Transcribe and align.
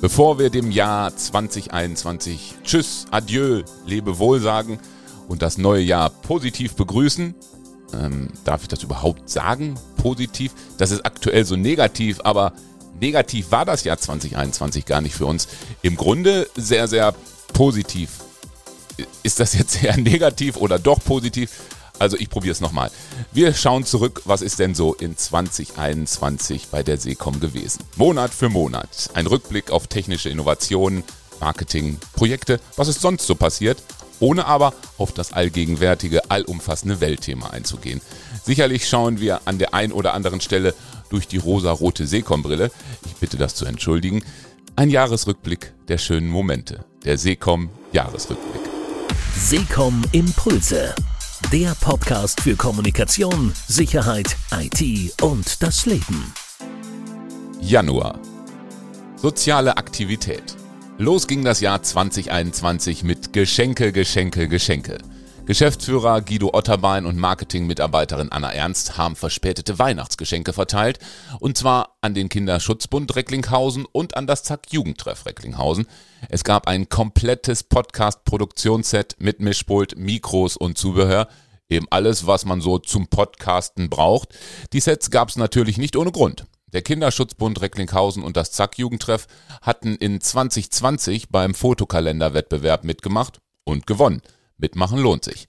Bevor 0.00 0.38
wir 0.38 0.48
dem 0.48 0.70
Jahr 0.70 1.14
2021 1.14 2.54
Tschüss, 2.64 3.04
Adieu, 3.10 3.62
Lebewohl 3.84 4.40
sagen 4.40 4.78
und 5.28 5.42
das 5.42 5.58
neue 5.58 5.82
Jahr 5.82 6.08
positiv 6.08 6.74
begrüßen, 6.74 7.34
ähm, 7.92 8.28
darf 8.44 8.62
ich 8.62 8.68
das 8.68 8.82
überhaupt 8.82 9.28
sagen? 9.28 9.74
Positiv? 9.98 10.52
Das 10.78 10.90
ist 10.90 11.04
aktuell 11.04 11.44
so 11.44 11.54
negativ, 11.54 12.20
aber 12.24 12.54
negativ 12.98 13.50
war 13.50 13.66
das 13.66 13.84
Jahr 13.84 13.98
2021 13.98 14.86
gar 14.86 15.02
nicht 15.02 15.14
für 15.14 15.26
uns. 15.26 15.48
Im 15.82 15.96
Grunde 15.96 16.48
sehr, 16.56 16.88
sehr 16.88 17.14
positiv. 17.52 18.20
Ist 19.22 19.38
das 19.38 19.52
jetzt 19.52 19.82
eher 19.84 19.98
negativ 19.98 20.56
oder 20.56 20.78
doch 20.78 21.04
positiv? 21.04 21.50
Also 22.00 22.16
ich 22.16 22.30
probiere 22.30 22.52
es 22.52 22.62
nochmal. 22.62 22.90
Wir 23.30 23.52
schauen 23.52 23.84
zurück, 23.84 24.22
was 24.24 24.40
ist 24.40 24.58
denn 24.58 24.74
so 24.74 24.94
in 24.94 25.18
2021 25.18 26.68
bei 26.68 26.82
der 26.82 26.96
Seecom 26.96 27.40
gewesen. 27.40 27.84
Monat 27.96 28.32
für 28.32 28.48
Monat. 28.48 29.10
Ein 29.12 29.26
Rückblick 29.26 29.70
auf 29.70 29.86
technische 29.86 30.30
Innovationen, 30.30 31.04
Marketing, 31.40 31.98
Projekte, 32.14 32.58
was 32.76 32.88
ist 32.88 33.02
sonst 33.02 33.26
so 33.26 33.34
passiert, 33.34 33.82
ohne 34.18 34.46
aber 34.46 34.72
auf 34.96 35.12
das 35.12 35.34
allgegenwärtige, 35.34 36.30
allumfassende 36.30 37.02
Weltthema 37.02 37.50
einzugehen. 37.50 38.00
Sicherlich 38.42 38.88
schauen 38.88 39.20
wir 39.20 39.42
an 39.44 39.58
der 39.58 39.74
ein 39.74 39.92
oder 39.92 40.14
anderen 40.14 40.40
Stelle 40.40 40.74
durch 41.10 41.28
die 41.28 41.36
rosa-rote 41.36 42.06
Seecom-Brille. 42.06 42.70
Ich 43.04 43.14
bitte 43.16 43.36
das 43.36 43.54
zu 43.54 43.66
entschuldigen. 43.66 44.24
Ein 44.74 44.88
Jahresrückblick 44.88 45.74
der 45.88 45.98
schönen 45.98 46.30
Momente. 46.30 46.82
Der 47.04 47.18
Seecom 47.18 47.68
Jahresrückblick. 47.92 48.62
Seecom 49.36 50.02
Impulse 50.12 50.94
der 51.52 51.74
Podcast 51.80 52.40
für 52.42 52.54
Kommunikation, 52.54 53.52
Sicherheit, 53.66 54.36
IT 54.56 55.20
und 55.20 55.62
das 55.62 55.84
Leben. 55.86 56.32
Januar. 57.60 58.20
Soziale 59.16 59.76
Aktivität. 59.76 60.56
Los 60.98 61.26
ging 61.26 61.42
das 61.44 61.60
Jahr 61.60 61.82
2021 61.82 63.02
mit 63.02 63.32
Geschenke, 63.32 63.90
Geschenke, 63.90 64.46
Geschenke. 64.46 64.98
Geschäftsführer 65.50 66.20
Guido 66.20 66.50
Otterbein 66.52 67.06
und 67.06 67.18
Marketingmitarbeiterin 67.18 68.30
Anna 68.30 68.52
Ernst 68.52 68.96
haben 68.96 69.16
verspätete 69.16 69.80
Weihnachtsgeschenke 69.80 70.52
verteilt. 70.52 71.00
Und 71.40 71.58
zwar 71.58 71.96
an 72.02 72.14
den 72.14 72.28
Kinderschutzbund 72.28 73.16
Recklinghausen 73.16 73.84
und 73.90 74.16
an 74.16 74.28
das 74.28 74.44
Zack 74.44 74.70
Jugendtreff 74.70 75.26
Recklinghausen. 75.26 75.88
Es 76.28 76.44
gab 76.44 76.68
ein 76.68 76.88
komplettes 76.88 77.64
Podcast-Produktionsset 77.64 79.16
mit 79.18 79.40
Mischpult, 79.40 79.98
Mikros 79.98 80.56
und 80.56 80.78
Zubehör. 80.78 81.26
Eben 81.68 81.88
alles, 81.90 82.28
was 82.28 82.44
man 82.44 82.60
so 82.60 82.78
zum 82.78 83.08
Podcasten 83.08 83.90
braucht. 83.90 84.28
Die 84.72 84.78
Sets 84.78 85.10
gab 85.10 85.30
es 85.30 85.36
natürlich 85.36 85.78
nicht 85.78 85.96
ohne 85.96 86.12
Grund. 86.12 86.44
Der 86.72 86.82
Kinderschutzbund 86.82 87.60
Recklinghausen 87.60 88.22
und 88.22 88.36
das 88.36 88.52
Zack 88.52 88.78
Jugendtreff 88.78 89.26
hatten 89.62 89.96
in 89.96 90.20
2020 90.20 91.30
beim 91.30 91.54
Fotokalenderwettbewerb 91.54 92.84
mitgemacht 92.84 93.40
und 93.64 93.88
gewonnen. 93.88 94.22
Mitmachen 94.60 94.98
lohnt 94.98 95.24
sich. 95.24 95.48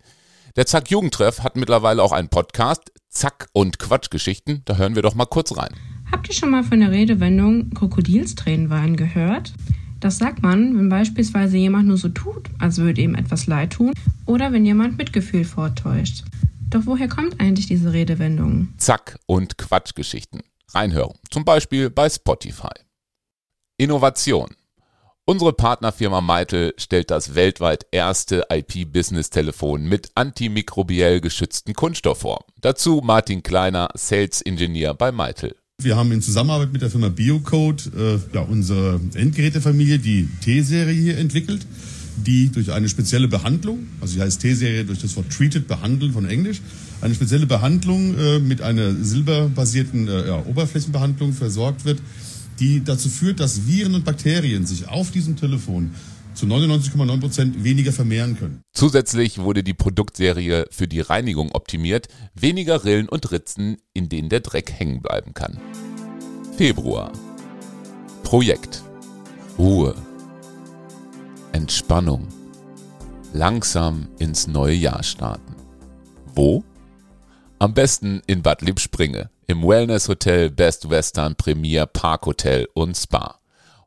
Der 0.55 0.65
Zack 0.65 0.91
Jugendtreff 0.91 1.41
hat 1.43 1.55
mittlerweile 1.55 2.03
auch 2.03 2.11
einen 2.11 2.29
Podcast, 2.29 2.91
Zack 3.09 3.47
und 3.53 3.79
Quatschgeschichten. 3.79 4.63
Da 4.65 4.75
hören 4.75 4.95
wir 4.95 5.01
doch 5.01 5.15
mal 5.15 5.25
kurz 5.25 5.55
rein. 5.55 5.73
Habt 6.11 6.27
ihr 6.27 6.35
schon 6.35 6.51
mal 6.51 6.63
von 6.63 6.81
der 6.81 6.91
Redewendung 6.91 7.69
Krokodilstränen 7.71 8.69
weinen 8.69 8.97
gehört? 8.97 9.53
Das 10.01 10.17
sagt 10.17 10.41
man, 10.41 10.77
wenn 10.77 10.89
beispielsweise 10.89 11.57
jemand 11.57 11.87
nur 11.87 11.97
so 11.97 12.09
tut, 12.09 12.49
als 12.59 12.79
würde 12.79 13.01
ihm 13.01 13.15
etwas 13.15 13.47
leid 13.47 13.73
tun, 13.73 13.93
oder 14.25 14.51
wenn 14.51 14.65
jemand 14.65 14.97
Mitgefühl 14.97 15.45
vortäuscht. 15.45 16.23
Doch 16.69 16.81
woher 16.85 17.07
kommt 17.07 17.39
eigentlich 17.39 17.67
diese 17.67 17.93
Redewendung? 17.93 18.73
Zack 18.77 19.19
und 19.25 19.57
Quatschgeschichten. 19.57 20.41
Reinhören. 20.69 21.17
Zum 21.29 21.45
Beispiel 21.45 21.89
bei 21.89 22.09
Spotify. 22.09 22.71
Innovation. 23.77 24.49
Unsere 25.31 25.53
Partnerfirma 25.53 26.19
Meitel 26.19 26.73
stellt 26.75 27.09
das 27.09 27.35
weltweit 27.35 27.85
erste 27.91 28.47
IP-Business-Telefon 28.51 29.85
mit 29.85 30.09
antimikrobiell 30.13 31.21
geschützten 31.21 31.73
Kunststoff 31.73 32.17
vor. 32.19 32.43
Dazu 32.59 32.99
Martin 33.01 33.41
Kleiner, 33.41 33.87
Sales 33.95 34.41
Engineer 34.41 34.93
bei 34.93 35.13
Meitel. 35.13 35.55
Wir 35.81 35.95
haben 35.95 36.11
in 36.11 36.21
Zusammenarbeit 36.21 36.73
mit 36.73 36.81
der 36.81 36.89
Firma 36.89 37.07
Biocode 37.07 37.89
äh, 37.97 38.19
ja, 38.33 38.41
unsere 38.41 38.99
Endgerätefamilie, 39.13 39.99
die 39.99 40.27
T-Serie 40.43 40.93
hier 40.93 41.17
entwickelt, 41.17 41.65
die 42.17 42.51
durch 42.51 42.69
eine 42.73 42.89
spezielle 42.89 43.29
Behandlung, 43.29 43.87
also 44.01 44.15
die 44.15 44.21
heißt 44.21 44.41
T-Serie 44.41 44.83
durch 44.83 44.99
das 44.99 45.15
Wort 45.15 45.29
treated, 45.29 45.65
behandeln 45.65 46.11
von 46.11 46.25
Englisch, 46.25 46.59
eine 46.99 47.15
spezielle 47.15 47.45
Behandlung 47.45 48.17
äh, 48.17 48.39
mit 48.39 48.61
einer 48.61 48.93
silberbasierten 48.95 50.09
äh, 50.09 50.27
ja, 50.27 50.45
Oberflächenbehandlung 50.45 51.31
versorgt 51.31 51.85
wird, 51.85 51.99
die 52.59 52.83
dazu 52.83 53.09
führt, 53.09 53.39
dass 53.39 53.67
Viren 53.67 53.95
und 53.95 54.05
Bakterien 54.05 54.65
sich 54.65 54.87
auf 54.87 55.11
diesem 55.11 55.35
Telefon 55.35 55.91
zu 56.33 56.45
99,9 56.45 57.19
Prozent 57.19 57.63
weniger 57.63 57.91
vermehren 57.91 58.37
können. 58.37 58.61
Zusätzlich 58.73 59.39
wurde 59.39 59.63
die 59.63 59.73
Produktserie 59.73 60.65
für 60.71 60.87
die 60.87 61.01
Reinigung 61.01 61.51
optimiert, 61.51 62.07
weniger 62.35 62.85
Rillen 62.85 63.09
und 63.09 63.31
Ritzen, 63.31 63.77
in 63.93 64.09
denen 64.09 64.29
der 64.29 64.39
Dreck 64.39 64.71
hängen 64.71 65.01
bleiben 65.01 65.33
kann. 65.33 65.59
Februar. 66.57 67.11
Projekt. 68.23 68.83
Ruhe. 69.57 69.95
Entspannung. 71.51 72.27
Langsam 73.33 74.07
ins 74.19 74.47
neue 74.47 74.75
Jahr 74.75 75.03
starten. 75.03 75.55
Wo? 76.33 76.63
Am 77.59 77.73
besten 77.73 78.21
in 78.25 78.41
Bad 78.41 78.61
Lippspringe 78.61 79.29
im 79.51 79.67
Wellness 79.67 80.07
Hotel 80.07 80.49
Best 80.49 80.89
Western 80.89 81.35
Premier 81.35 81.85
Park 81.85 82.25
Hotel 82.25 82.69
und 82.73 82.95
Spa. 82.95 83.37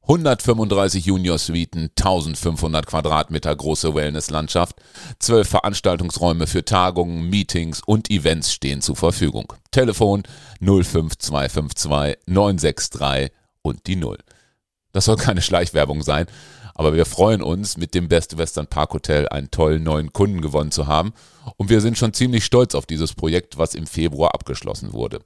135 0.02 1.06
Junior-Suiten, 1.06 1.90
1500 1.98 2.86
Quadratmeter 2.86 3.56
große 3.56 3.94
Wellnesslandschaft, 3.94 4.76
12 5.20 5.48
Veranstaltungsräume 5.48 6.46
für 6.46 6.66
Tagungen, 6.66 7.30
Meetings 7.30 7.80
und 7.86 8.10
Events 8.10 8.52
stehen 8.52 8.82
zur 8.82 8.96
Verfügung. 8.96 9.54
Telefon 9.70 10.24
05252 10.60 12.18
963 12.26 13.32
und 13.62 13.86
die 13.86 13.96
0. 13.96 14.18
Das 14.92 15.06
soll 15.06 15.16
keine 15.16 15.40
Schleichwerbung 15.40 16.02
sein, 16.02 16.26
aber 16.74 16.92
wir 16.92 17.06
freuen 17.06 17.40
uns, 17.40 17.78
mit 17.78 17.94
dem 17.94 18.08
Best 18.08 18.36
Western 18.36 18.66
Park 18.66 18.92
Hotel 18.92 19.30
einen 19.30 19.50
tollen 19.50 19.82
neuen 19.82 20.12
Kunden 20.12 20.42
gewonnen 20.42 20.72
zu 20.72 20.88
haben 20.88 21.14
und 21.56 21.70
wir 21.70 21.80
sind 21.80 21.96
schon 21.96 22.12
ziemlich 22.12 22.44
stolz 22.44 22.74
auf 22.74 22.84
dieses 22.84 23.14
Projekt, 23.14 23.56
was 23.56 23.74
im 23.74 23.86
Februar 23.86 24.34
abgeschlossen 24.34 24.92
wurde. 24.92 25.20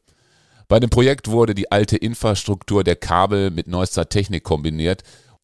Bei 0.69 0.81
dem 0.81 0.91
Projekt 0.91 1.31
wurde 1.31 1.55
die 1.55 1.73
alte 1.73 1.97
Infrastruktur 1.97 2.84
der 2.84 2.97
Kabel 2.97 3.51
mit 3.51 3.69
neuester 3.69 4.11
Technik 4.11 4.45
kombiniert 4.45 5.03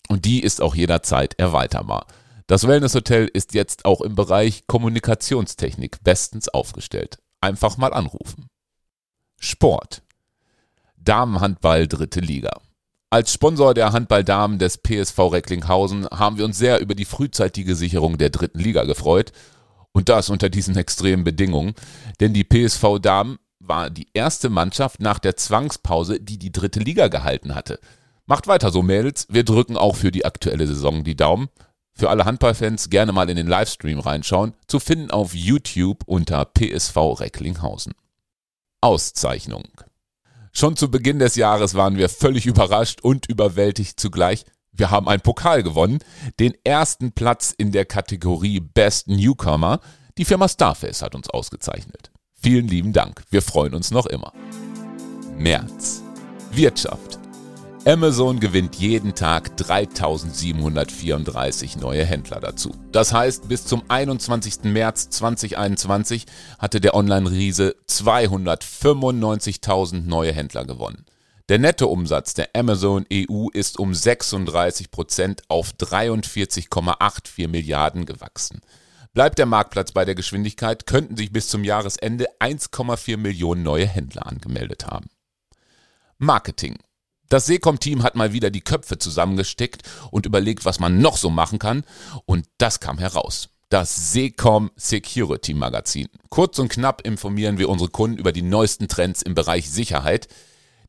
und 0.09 0.27
die 0.27 0.43
ist 0.43 0.61
auch 0.61 0.75
jederzeit 0.75 1.39
erweiterbar. 1.39 2.07
Das 2.47 2.69
Wellness-Hotel 2.69 3.31
ist 3.33 3.55
jetzt 3.55 3.87
auch 3.87 4.03
im 4.03 4.15
Bereich 4.15 4.67
Kommunikationstechnik 4.67 6.05
bestens 6.05 6.51
aufgestellt. 6.51 7.19
Einfach 7.41 7.79
mal 7.79 7.95
anrufen. 7.95 8.49
Sport. 9.41 10.03
Damenhandball 10.99 11.89
dritte 11.89 12.21
Liga. 12.21 12.61
Als 13.09 13.33
Sponsor 13.33 13.73
der 13.73 13.93
Handballdamen 13.93 14.59
des 14.59 14.77
PSV 14.77 15.19
Recklinghausen 15.19 16.07
haben 16.11 16.37
wir 16.37 16.45
uns 16.45 16.59
sehr 16.59 16.81
über 16.81 16.95
die 16.95 17.05
frühzeitige 17.07 17.77
Sicherung 17.77 18.19
der 18.19 18.29
dritten 18.29 18.59
Liga 18.59 18.85
gefreut. 18.85 19.33
Und 19.93 20.09
das 20.09 20.29
unter 20.29 20.51
diesen 20.51 20.77
extremen 20.77 21.25
Bedingungen. 21.25 21.75
Denn 22.21 22.35
die 22.35 22.45
PSV 22.45 22.99
Damen 23.01 23.39
war 23.67 23.91
die 23.91 24.09
erste 24.15 24.51
Mannschaft 24.51 25.01
nach 25.01 25.19
der 25.19 25.37
Zwangspause, 25.37 26.21
die 26.21 26.39
die 26.39 26.53
dritte 26.53 26.81
Liga 26.81 27.09
gehalten 27.09 27.55
hatte. 27.55 27.79
Macht 28.27 28.47
weiter 28.47 28.71
so, 28.71 28.83
Mädels. 28.83 29.27
Wir 29.31 29.45
drücken 29.45 29.77
auch 29.77 29.97
für 29.97 30.11
die 30.11 30.25
aktuelle 30.25 30.67
Saison 30.67 31.05
die 31.05 31.17
Daumen. 31.17 31.49
Für 31.93 32.11
alle 32.11 32.25
Handballfans 32.25 32.91
gerne 32.91 33.13
mal 33.13 33.29
in 33.31 33.37
den 33.37 33.47
Livestream 33.47 34.01
reinschauen. 34.01 34.55
Zu 34.67 34.81
finden 34.81 35.11
auf 35.11 35.35
YouTube 35.35 36.03
unter 36.07 36.45
PSV 36.45 36.97
Recklinghausen. 36.97 37.95
Auszeichnung. 38.81 39.65
Schon 40.53 40.77
zu 40.77 40.91
Beginn 40.91 41.19
des 41.19 41.37
Jahres 41.37 41.75
waren 41.75 41.97
wir 41.97 42.09
völlig 42.09 42.47
überrascht 42.47 43.01
und 43.03 43.27
überwältigt 43.27 43.99
zugleich. 44.01 44.45
Wir 44.73 44.91
haben 44.91 45.09
einen 45.09 45.21
Pokal 45.21 45.63
gewonnen, 45.63 46.01
den 46.41 46.55
ersten 46.65 47.13
Platz 47.13 47.55
in 47.57 47.71
der 47.71 47.85
Kategorie 47.85 48.61
Best 48.61 49.09
Newcomer. 49.09 49.81
Die 50.19 50.25
Firma 50.25 50.49
Starface 50.49 51.03
hat 51.03 51.15
uns 51.15 51.31
ausgezeichnet. 51.31 52.11
Vielen 52.45 52.69
lieben 52.69 52.93
Dank. 52.93 53.25
Wir 53.31 53.41
freuen 53.41 53.73
uns 53.73 53.91
noch 53.91 54.05
immer. 54.05 54.31
März. 55.39 56.03
Wirtschaft. 56.53 57.19
Amazon 57.87 58.39
gewinnt 58.39 58.77
jeden 58.77 59.15
Tag 59.15 59.57
3734 59.57 61.79
neue 61.79 62.05
Händler 62.05 62.41
dazu. 62.41 62.75
Das 62.93 63.15
heißt, 63.15 63.49
bis 63.49 63.65
zum 63.65 63.83
21. 63.89 64.65
März 64.65 65.09
2021 65.09 66.27
hatte 66.59 66.83
der 66.83 66.95
Online-Riese 66.95 67.77
295.000 67.89 70.03
neue 70.03 70.35
Händler 70.35 70.67
gewonnen. 70.67 71.07
Der 71.49 71.59
Nettoumsatz 71.59 72.35
der 72.35 72.51
Amazon 72.55 73.07
EU 73.11 73.49
ist 73.55 73.79
um 73.79 73.95
36 73.95 74.91
Prozent 74.91 75.41
auf 75.49 75.73
43,84 75.81 77.49
Milliarden 77.49 78.05
gewachsen. 78.05 78.61
Bleibt 79.15 79.39
der 79.39 79.47
Marktplatz 79.47 79.93
bei 79.93 80.05
der 80.05 80.17
Geschwindigkeit, 80.17 80.87
könnten 80.87 81.17
sich 81.17 81.33
bis 81.33 81.47
zum 81.47 81.63
Jahresende 81.63 82.27
1,4 82.41 83.17
Millionen 83.17 83.63
neue 83.63 83.87
Händler 83.87 84.27
angemeldet 84.27 84.89
haben. 84.89 85.07
Marketing. 86.19 86.79
Das 87.29 87.47
Seecom-Team 87.47 88.03
hat 88.03 88.17
mal 88.17 88.33
wieder 88.33 88.51
die 88.51 88.61
Köpfe 88.61 88.99
zusammengesteckt 88.99 89.83
und 90.11 90.27
überlegt, 90.27 90.65
was 90.65 90.81
man 90.81 90.99
noch 90.99 91.17
so 91.17 91.31
machen 91.31 91.61
kann. 91.61 91.85
Und 92.27 92.47
das 92.59 92.81
kam 92.81 92.99
heraus. 92.99 93.51
Das 93.69 94.13
Seecom 94.13 94.73
Security 94.75 95.55
Magazin. 95.55 96.09
Kurz 96.29 96.59
und 96.59 96.69
knapp 96.69 97.07
informieren 97.07 97.59
wir 97.59 97.69
unsere 97.69 97.91
Kunden 97.91 98.19
über 98.19 98.33
die 98.33 98.43
neuesten 98.43 98.89
Trends 98.89 99.23
im 99.23 99.37
Bereich 99.37 99.71
Sicherheit. 99.71 100.27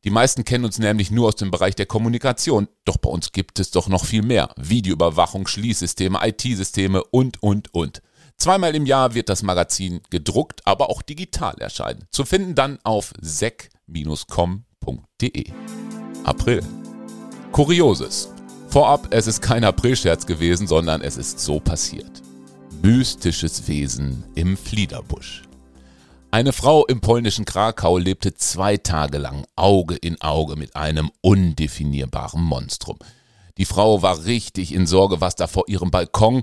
Die 0.02 0.10
meisten 0.10 0.44
kennen 0.44 0.64
uns 0.64 0.78
nämlich 0.80 1.12
nur 1.12 1.28
aus 1.28 1.36
dem 1.36 1.52
Bereich 1.52 1.76
der 1.76 1.86
Kommunikation, 1.86 2.68
doch 2.84 2.96
bei 2.96 3.08
uns 3.08 3.32
gibt 3.32 3.58
es 3.60 3.70
doch 3.70 3.88
noch 3.88 4.04
viel 4.04 4.22
mehr. 4.22 4.50
Videoüberwachung, 4.56 5.46
Schließsysteme, 5.46 6.18
IT-Systeme 6.22 7.02
und, 7.04 7.42
und, 7.42 7.72
und. 7.72 8.02
Zweimal 8.38 8.74
im 8.74 8.86
Jahr 8.86 9.14
wird 9.14 9.28
das 9.28 9.42
Magazin 9.42 10.00
gedruckt, 10.10 10.60
aber 10.66 10.90
auch 10.90 11.02
digital 11.02 11.54
erscheinen. 11.58 12.06
Zu 12.10 12.24
finden 12.24 12.54
dann 12.54 12.78
auf 12.84 13.12
sec-com.de. 13.20 14.64
April. 16.24 16.62
Kurioses. 17.52 18.28
Vorab, 18.68 19.08
es 19.10 19.26
ist 19.26 19.40
kein 19.40 19.64
Aprilscherz 19.64 20.26
gewesen, 20.26 20.66
sondern 20.66 21.00
es 21.00 21.16
ist 21.16 21.40
so 21.40 21.60
passiert. 21.60 22.22
Mystisches 22.82 23.68
Wesen 23.68 24.24
im 24.34 24.56
Fliederbusch. 24.56 25.42
Eine 26.30 26.52
Frau 26.52 26.84
im 26.84 27.00
polnischen 27.00 27.46
Krakau 27.46 27.96
lebte 27.96 28.34
zwei 28.34 28.76
Tage 28.76 29.16
lang 29.16 29.46
Auge 29.56 29.96
in 29.96 30.20
Auge 30.20 30.56
mit 30.56 30.76
einem 30.76 31.10
undefinierbaren 31.22 32.42
Monstrum. 32.42 32.98
Die 33.56 33.64
Frau 33.64 34.02
war 34.02 34.26
richtig 34.26 34.74
in 34.74 34.86
Sorge, 34.86 35.22
was 35.22 35.36
da 35.36 35.46
vor 35.46 35.64
ihrem 35.68 35.90
Balkon 35.90 36.42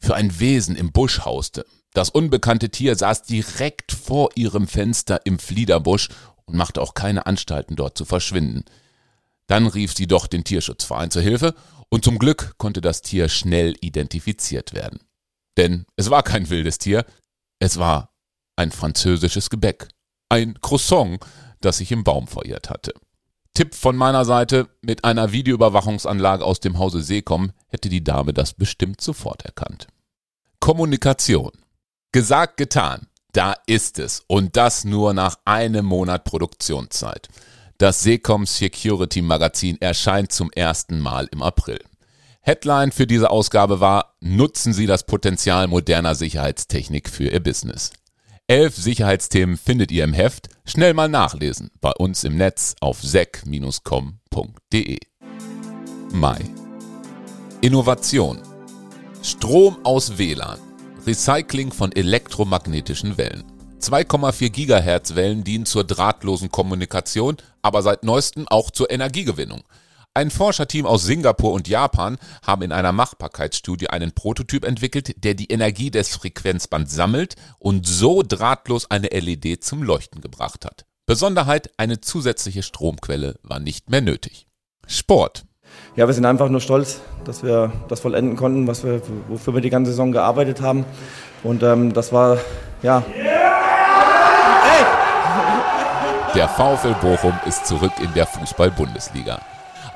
für 0.00 0.14
ein 0.14 0.40
Wesen 0.40 0.76
im 0.76 0.92
Busch 0.92 1.20
hauste. 1.24 1.64
Das 1.92 2.10
unbekannte 2.10 2.70
Tier 2.70 2.96
saß 2.96 3.22
direkt 3.22 3.92
vor 3.92 4.30
ihrem 4.34 4.66
Fenster 4.66 5.20
im 5.24 5.38
Fliederbusch 5.38 6.08
und 6.44 6.56
machte 6.56 6.80
auch 6.80 6.94
keine 6.94 7.26
Anstalten, 7.26 7.76
dort 7.76 7.96
zu 7.96 8.04
verschwinden. 8.04 8.64
Dann 9.46 9.66
rief 9.66 9.94
sie 9.94 10.06
doch 10.06 10.26
den 10.26 10.44
Tierschutzverein 10.44 11.10
zur 11.10 11.22
Hilfe 11.22 11.54
und 11.88 12.04
zum 12.04 12.18
Glück 12.18 12.54
konnte 12.56 12.80
das 12.80 13.02
Tier 13.02 13.28
schnell 13.28 13.74
identifiziert 13.80 14.72
werden. 14.72 15.00
Denn 15.56 15.84
es 15.96 16.10
war 16.10 16.22
kein 16.22 16.48
wildes 16.48 16.78
Tier, 16.78 17.04
es 17.58 17.78
war 17.78 18.14
ein 18.56 18.70
französisches 18.70 19.50
Gebäck, 19.50 19.88
ein 20.28 20.60
Croissant, 20.60 21.18
das 21.60 21.78
sich 21.78 21.92
im 21.92 22.04
Baum 22.04 22.28
verirrt 22.28 22.70
hatte. 22.70 22.94
Tipp 23.54 23.74
von 23.74 23.96
meiner 23.96 24.24
Seite, 24.24 24.68
mit 24.80 25.04
einer 25.04 25.32
Videoüberwachungsanlage 25.32 26.44
aus 26.44 26.60
dem 26.60 26.78
Hause 26.78 27.02
Seekom 27.02 27.52
hätte 27.68 27.88
die 27.88 28.04
Dame 28.04 28.32
das 28.32 28.54
bestimmt 28.54 29.00
sofort 29.00 29.44
erkannt. 29.44 29.88
Kommunikation. 30.60 31.52
Gesagt, 32.12 32.56
getan. 32.56 33.06
Da 33.32 33.54
ist 33.66 33.98
es. 33.98 34.22
Und 34.26 34.56
das 34.56 34.84
nur 34.84 35.14
nach 35.14 35.36
einem 35.44 35.86
Monat 35.86 36.24
Produktionszeit. 36.24 37.28
Das 37.78 38.00
Seekom 38.00 38.46
Security 38.46 39.22
Magazin 39.22 39.80
erscheint 39.80 40.32
zum 40.32 40.50
ersten 40.52 41.00
Mal 41.00 41.28
im 41.30 41.42
April. 41.42 41.80
Headline 42.42 42.92
für 42.92 43.06
diese 43.06 43.30
Ausgabe 43.30 43.80
war, 43.80 44.16
nutzen 44.20 44.72
Sie 44.72 44.86
das 44.86 45.04
Potenzial 45.04 45.66
moderner 45.66 46.14
Sicherheitstechnik 46.14 47.08
für 47.08 47.28
Ihr 47.28 47.40
Business. 47.40 47.92
Elf 48.50 48.74
Sicherheitsthemen 48.74 49.56
findet 49.56 49.92
ihr 49.92 50.02
im 50.02 50.12
Heft. 50.12 50.48
Schnell 50.64 50.92
mal 50.92 51.08
nachlesen 51.08 51.70
bei 51.80 51.92
uns 51.92 52.24
im 52.24 52.36
Netz 52.36 52.74
auf 52.80 53.00
sec-com.de. 53.00 54.98
Mai. 56.12 56.40
Innovation. 57.60 58.42
Strom 59.22 59.78
aus 59.84 60.18
WLAN. 60.18 60.58
Recycling 61.06 61.70
von 61.70 61.92
elektromagnetischen 61.92 63.16
Wellen. 63.16 63.44
2,4 63.80 64.50
Gigahertz 64.50 65.14
Wellen 65.14 65.44
dienen 65.44 65.64
zur 65.64 65.84
drahtlosen 65.84 66.50
Kommunikation, 66.50 67.36
aber 67.62 67.82
seit 67.82 68.02
neuestem 68.02 68.48
auch 68.48 68.72
zur 68.72 68.90
Energiegewinnung. 68.90 69.62
Ein 70.12 70.32
Forscherteam 70.32 70.86
aus 70.86 71.04
Singapur 71.04 71.52
und 71.52 71.68
Japan 71.68 72.18
haben 72.44 72.62
in 72.62 72.72
einer 72.72 72.90
Machbarkeitsstudie 72.90 73.90
einen 73.90 74.10
Prototyp 74.10 74.64
entwickelt, 74.64 75.22
der 75.22 75.34
die 75.34 75.52
Energie 75.52 75.92
des 75.92 76.08
Frequenzbands 76.08 76.92
sammelt 76.92 77.36
und 77.60 77.86
so 77.86 78.24
drahtlos 78.26 78.90
eine 78.90 79.06
LED 79.06 79.62
zum 79.62 79.84
Leuchten 79.84 80.20
gebracht 80.20 80.64
hat. 80.64 80.84
Besonderheit, 81.06 81.70
eine 81.76 82.00
zusätzliche 82.00 82.64
Stromquelle 82.64 83.38
war 83.44 83.60
nicht 83.60 83.88
mehr 83.88 84.00
nötig. 84.00 84.48
Sport. 84.88 85.44
Ja, 85.94 86.08
wir 86.08 86.14
sind 86.14 86.24
einfach 86.24 86.48
nur 86.48 86.60
stolz, 86.60 87.00
dass 87.24 87.44
wir 87.44 87.72
das 87.86 88.00
vollenden 88.00 88.34
konnten, 88.34 88.66
was 88.66 88.82
wir, 88.82 89.00
wofür 89.28 89.54
wir 89.54 89.60
die 89.60 89.70
ganze 89.70 89.92
Saison 89.92 90.10
gearbeitet 90.10 90.60
haben. 90.60 90.84
Und 91.44 91.62
ähm, 91.62 91.92
das 91.92 92.12
war, 92.12 92.38
ja. 92.82 93.04
Der 96.34 96.48
VfL 96.48 96.94
Bochum 97.00 97.38
ist 97.46 97.64
zurück 97.64 97.92
in 98.02 98.12
der 98.14 98.26
Fußball-Bundesliga. 98.26 99.40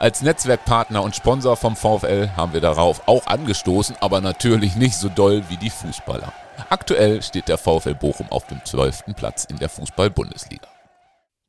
Als 0.05 0.21
Netzwerkpartner 0.21 1.03
und 1.03 1.17
Sponsor 1.17 1.57
vom 1.57 1.77
VfL 1.77 2.29
haben 2.37 2.53
wir 2.53 2.61
darauf 2.61 3.09
auch 3.09 3.27
angestoßen, 3.27 3.97
aber 4.01 4.21
natürlich 4.21 4.77
nicht 4.77 4.99
so 4.99 5.09
doll 5.09 5.43
wie 5.49 5.57
die 5.57 5.71
Fußballer. 5.71 6.31
Aktuell 6.69 7.23
steht 7.23 7.49
der 7.49 7.57
VfL 7.57 7.95
Bochum 7.95 8.31
auf 8.31 8.47
dem 8.47 8.63
12. 8.63 9.17
Platz 9.17 9.47
in 9.47 9.57
der 9.57 9.71
Fußball-Bundesliga. 9.71 10.69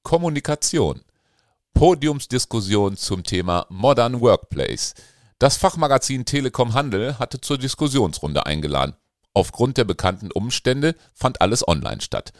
Kommunikation. 0.03 1.01
Podiumsdiskussion 1.73 2.95
zum 2.95 3.25
Thema 3.25 3.65
Modern 3.67 4.21
Workplace. 4.21 4.93
Das 5.37 5.57
Fachmagazin 5.57 6.23
Telekom 6.23 6.73
Handel 6.73 7.19
hatte 7.19 7.41
zur 7.41 7.57
Diskussionsrunde 7.57 8.45
eingeladen. 8.45 8.95
Aufgrund 9.33 9.75
der 9.75 9.83
bekannten 9.83 10.31
Umstände 10.31 10.95
fand 11.13 11.41
alles 11.41 11.67
online 11.67 11.99
statt. 11.99 12.31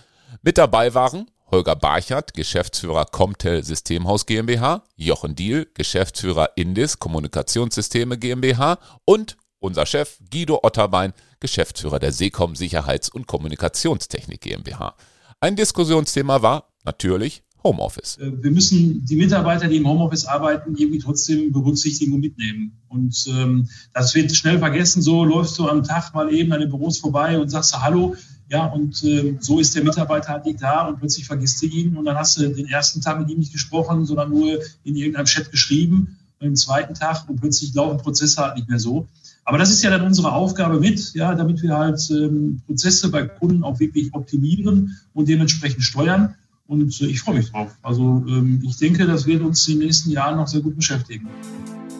Mit 0.42 0.58
dabei 0.58 0.94
waren 0.94 1.30
Holger 1.52 1.76
Barchert, 1.76 2.34
Geschäftsführer 2.34 3.06
Comtel 3.06 3.64
Systemhaus 3.64 4.26
GmbH, 4.26 4.84
Jochen 4.96 5.36
Diel, 5.36 5.70
Geschäftsführer 5.74 6.50
Indis 6.56 7.00
Kommunikationssysteme 7.00 8.18
GmbH 8.18 8.80
und 9.06 9.38
unser 9.60 9.86
Chef 9.86 10.20
Guido 10.32 10.60
Otterbein, 10.64 11.14
Geschäftsführer 11.40 12.00
der 12.00 12.12
Seecom 12.12 12.56
Sicherheits- 12.56 13.10
und 13.10 13.28
Kommunikationstechnik 13.28 14.42
GmbH. 14.42 14.96
Ein 15.40 15.56
Diskussionsthema 15.56 16.42
war 16.42 16.74
natürlich 16.84 17.44
Homeoffice. 17.66 18.18
Äh, 18.20 18.32
wir 18.42 18.52
müssen 18.52 19.04
die 19.06 19.16
Mitarbeiter, 19.18 19.68
die 19.68 19.78
im 19.78 19.88
Homeoffice 19.88 20.26
arbeiten, 20.26 20.76
irgendwie 20.78 21.00
trotzdem 21.00 21.52
berücksichtigen 21.52 22.14
und 22.14 22.22
mitnehmen. 22.22 22.72
Und 22.88 23.26
ähm, 23.28 23.68
das 23.94 24.16
wird 24.16 24.32
schnell 24.32 24.60
vergessen. 24.60 25.02
So 25.02 25.26
läufst 25.26 25.58
du 25.60 25.68
am 25.68 25.84
Tag 25.84 26.14
mal 26.14 26.34
eben 26.34 26.54
an 26.54 26.62
den 26.62 26.70
Büros 26.70 27.00
vorbei 27.00 27.38
und 27.38 27.50
sagst 27.50 27.78
Hallo, 27.82 28.16
ja, 28.48 28.68
und 28.68 29.04
äh, 29.04 29.36
so 29.40 29.60
ist 29.60 29.76
der 29.76 29.84
Mitarbeiter 29.84 30.30
halt 30.30 30.46
nicht 30.46 30.62
da 30.62 30.88
und 30.88 31.00
plötzlich 31.00 31.26
vergisst 31.26 31.62
du 31.62 31.66
ihn 31.66 31.98
und 31.98 32.06
dann 32.06 32.16
hast 32.16 32.38
du 32.38 32.48
den 32.48 32.68
ersten 32.68 33.02
Tag 33.02 33.20
mit 33.20 33.30
ihm 33.30 33.40
nicht 33.40 33.52
gesprochen, 33.52 34.06
sondern 34.06 34.30
nur 34.30 34.60
in 34.84 34.96
irgendeinem 34.96 35.26
Chat 35.26 35.52
geschrieben 35.52 36.18
und 36.40 36.46
den 36.46 36.56
zweiten 36.56 36.94
Tag 36.94 37.28
und 37.28 37.42
plötzlich 37.42 37.74
laufen 37.74 37.98
Prozesse 37.98 38.42
halt 38.42 38.56
nicht 38.56 38.70
mehr 38.70 38.80
so. 38.80 39.08
Aber 39.46 39.58
das 39.58 39.70
ist 39.70 39.84
ja 39.84 39.92
dann 39.92 40.06
unsere 40.06 40.32
Aufgabe 40.32 40.80
mit, 40.80 41.14
ja, 41.14 41.34
damit 41.36 41.62
wir 41.62 41.76
halt 41.76 42.02
ähm, 42.12 42.62
Prozesse 42.66 43.10
bei 43.10 43.24
Kunden 43.24 43.64
auch 43.64 43.80
wirklich 43.80 44.14
optimieren 44.14 44.98
und 45.14 45.28
dementsprechend 45.28 45.84
steuern. 45.84 46.36
Und 46.68 47.02
äh, 47.02 47.06
ich 47.06 47.22
freue 47.22 47.36
mich 47.36 47.52
drauf. 47.52 47.76
Also 47.82 48.24
ähm, 48.28 48.62
ich 48.66 48.78
denke, 48.78 49.06
das 49.06 49.26
wird 49.26 49.42
uns 49.42 49.68
in 49.68 49.80
den 49.80 49.88
nächsten 49.88 50.12
Jahren 50.12 50.38
noch 50.38 50.48
sehr 50.48 50.62
gut 50.62 50.76
beschäftigen. 50.76 51.28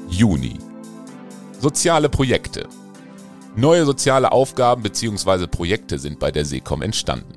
Juni. 0.10 0.58
Soziale 1.60 2.10
Projekte. 2.10 2.68
Neue 3.56 3.86
soziale 3.86 4.32
Aufgaben 4.32 4.84
bzw. 4.84 5.48
Projekte 5.48 5.98
sind 6.00 6.20
bei 6.20 6.32
der 6.32 6.46
Seecom 6.46 6.82
entstanden. 6.82 7.36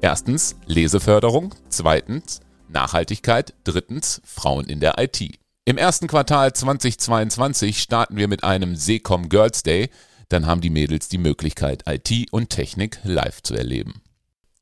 Erstens 0.00 0.56
Leseförderung, 0.66 1.54
zweitens 1.68 2.40
Nachhaltigkeit, 2.68 3.54
drittens 3.64 4.20
Frauen 4.24 4.66
in 4.66 4.80
der 4.80 4.94
IT. 4.98 5.38
Im 5.64 5.76
ersten 5.76 6.06
Quartal 6.06 6.52
2022 6.52 7.78
starten 7.80 8.16
wir 8.16 8.26
mit 8.26 8.42
einem 8.42 8.74
Seecom 8.76 9.28
Girls 9.28 9.62
Day, 9.62 9.90
dann 10.28 10.46
haben 10.46 10.60
die 10.60 10.70
Mädels 10.70 11.08
die 11.08 11.18
Möglichkeit, 11.18 11.84
IT 11.86 12.32
und 12.32 12.50
Technik 12.50 13.00
live 13.02 13.42
zu 13.42 13.54
erleben. 13.54 14.00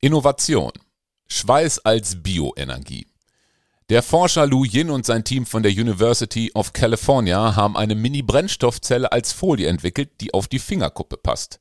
Innovation. 0.01 0.71
Schweiß 1.31 1.79
als 1.79 2.23
Bioenergie. 2.23 3.07
Der 3.89 4.03
Forscher 4.03 4.45
Lu 4.45 4.65
Yin 4.65 4.89
und 4.89 5.05
sein 5.05 5.23
Team 5.23 5.45
von 5.45 5.63
der 5.63 5.71
University 5.71 6.51
of 6.53 6.73
California 6.73 7.55
haben 7.55 7.77
eine 7.77 7.95
Mini-Brennstoffzelle 7.95 9.11
als 9.11 9.31
Folie 9.31 9.67
entwickelt, 9.67 10.09
die 10.21 10.33
auf 10.33 10.47
die 10.47 10.59
Fingerkuppe 10.59 11.17
passt. 11.17 11.59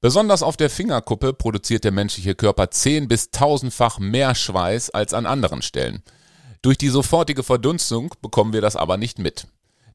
Besonders 0.00 0.42
auf 0.44 0.56
der 0.56 0.70
Fingerkuppe 0.70 1.32
produziert 1.32 1.82
der 1.82 1.90
menschliche 1.90 2.36
Körper 2.36 2.70
10 2.70 3.08
bis 3.08 3.30
1000-fach 3.30 3.98
mehr 3.98 4.34
Schweiß 4.34 4.90
als 4.90 5.12
an 5.12 5.26
anderen 5.26 5.62
Stellen. 5.62 6.02
Durch 6.62 6.78
die 6.78 6.88
sofortige 6.88 7.42
Verdunstung 7.42 8.14
bekommen 8.22 8.52
wir 8.52 8.60
das 8.60 8.76
aber 8.76 8.96
nicht 8.96 9.18
mit. 9.18 9.48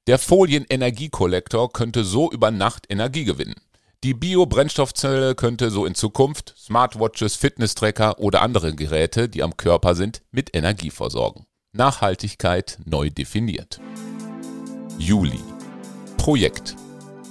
Der 0.08 0.20
Folien-Energiekollektor 0.20 1.72
könnte 1.72 2.04
so 2.04 2.30
über 2.30 2.52
Nacht 2.52 2.86
Energie 2.90 3.24
gewinnen. 3.24 3.56
Die 4.04 4.14
Bio-Brennstoffzelle 4.14 5.34
könnte 5.34 5.70
so 5.72 5.86
in 5.86 5.96
Zukunft 5.96 6.54
Smartwatches, 6.58 7.38
Fitness-Tracker 7.38 8.20
oder 8.20 8.42
andere 8.42 8.76
Geräte, 8.76 9.30
die 9.30 9.42
am 9.42 9.56
Körper 9.56 9.96
sind, 9.96 10.24
mit 10.30 10.54
Energie 10.54 10.90
versorgen. 10.90 11.46
Nachhaltigkeit 11.72 12.80
neu 12.84 13.10
definiert. 13.10 13.80
Juli. 14.98 15.40
Projekt. 16.18 16.76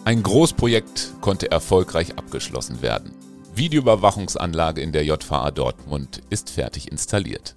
Ein 0.07 0.23
Großprojekt 0.23 1.13
konnte 1.21 1.51
erfolgreich 1.51 2.17
abgeschlossen 2.17 2.81
werden. 2.81 3.13
Videoüberwachungsanlage 3.55 4.81
in 4.81 4.93
der 4.93 5.05
JVA 5.05 5.51
Dortmund 5.51 6.23
ist 6.31 6.49
fertig 6.49 6.91
installiert. 6.91 7.55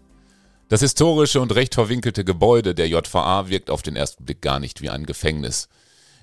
Das 0.68 0.82
historische 0.82 1.40
und 1.40 1.56
recht 1.56 1.74
verwinkelte 1.74 2.26
Gebäude 2.26 2.76
der 2.76 2.90
JVA 2.90 3.48
wirkt 3.48 3.70
auf 3.70 3.82
den 3.82 3.96
ersten 3.96 4.26
Blick 4.26 4.42
gar 4.42 4.60
nicht 4.60 4.82
wie 4.82 4.90
ein 4.90 5.06
Gefängnis. 5.06 5.70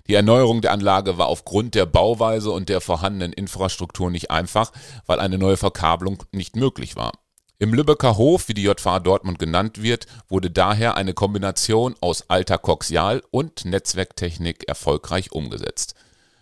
Die 0.08 0.14
Erneuerung 0.14 0.62
der 0.62 0.72
Anlage 0.72 1.18
war 1.18 1.28
aufgrund 1.28 1.74
der 1.74 1.86
Bauweise 1.86 2.50
und 2.50 2.68
der 2.68 2.80
vorhandenen 2.80 3.32
Infrastruktur 3.32 4.10
nicht 4.10 4.30
einfach, 4.30 4.72
weil 5.06 5.20
eine 5.20 5.38
neue 5.38 5.56
Verkabelung 5.56 6.22
nicht 6.32 6.56
möglich 6.56 6.96
war. 6.96 7.12
Im 7.58 7.72
Lübecker 7.72 8.16
Hof, 8.16 8.48
wie 8.48 8.54
die 8.54 8.64
JVA 8.64 8.98
Dortmund 8.98 9.38
genannt 9.38 9.80
wird, 9.80 10.06
wurde 10.28 10.50
daher 10.50 10.96
eine 10.96 11.14
Kombination 11.14 11.94
aus 12.00 12.28
alter 12.28 12.58
Koxial- 12.58 13.22
und 13.30 13.64
Netzwerktechnik 13.64 14.66
erfolgreich 14.66 15.30
umgesetzt. 15.30 15.94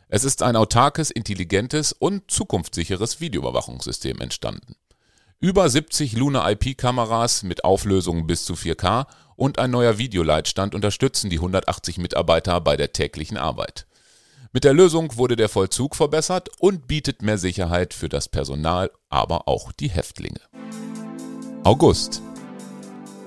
Es 0.08 0.24
ist 0.24 0.42
ein 0.42 0.56
autarkes, 0.56 1.10
intelligentes 1.10 1.92
und 1.92 2.30
zukunftssicheres 2.30 3.20
Videoüberwachungssystem 3.20 4.18
entstanden. 4.20 4.76
Über 5.40 5.68
70 5.68 6.14
Luna 6.14 6.50
IP-Kameras 6.50 7.42
mit 7.42 7.64
Auflösungen 7.64 8.26
bis 8.26 8.44
zu 8.44 8.54
4K 8.54 9.06
und 9.40 9.58
ein 9.58 9.70
neuer 9.70 9.96
Videoleitstand 9.96 10.74
unterstützen 10.74 11.30
die 11.30 11.38
180 11.38 11.96
Mitarbeiter 11.96 12.60
bei 12.60 12.76
der 12.76 12.92
täglichen 12.92 13.38
Arbeit. 13.38 13.86
Mit 14.52 14.64
der 14.64 14.74
Lösung 14.74 15.16
wurde 15.16 15.34
der 15.34 15.48
Vollzug 15.48 15.96
verbessert 15.96 16.50
und 16.58 16.86
bietet 16.86 17.22
mehr 17.22 17.38
Sicherheit 17.38 17.94
für 17.94 18.10
das 18.10 18.28
Personal, 18.28 18.90
aber 19.08 19.48
auch 19.48 19.72
die 19.72 19.88
Häftlinge. 19.88 20.40
August. 21.64 22.20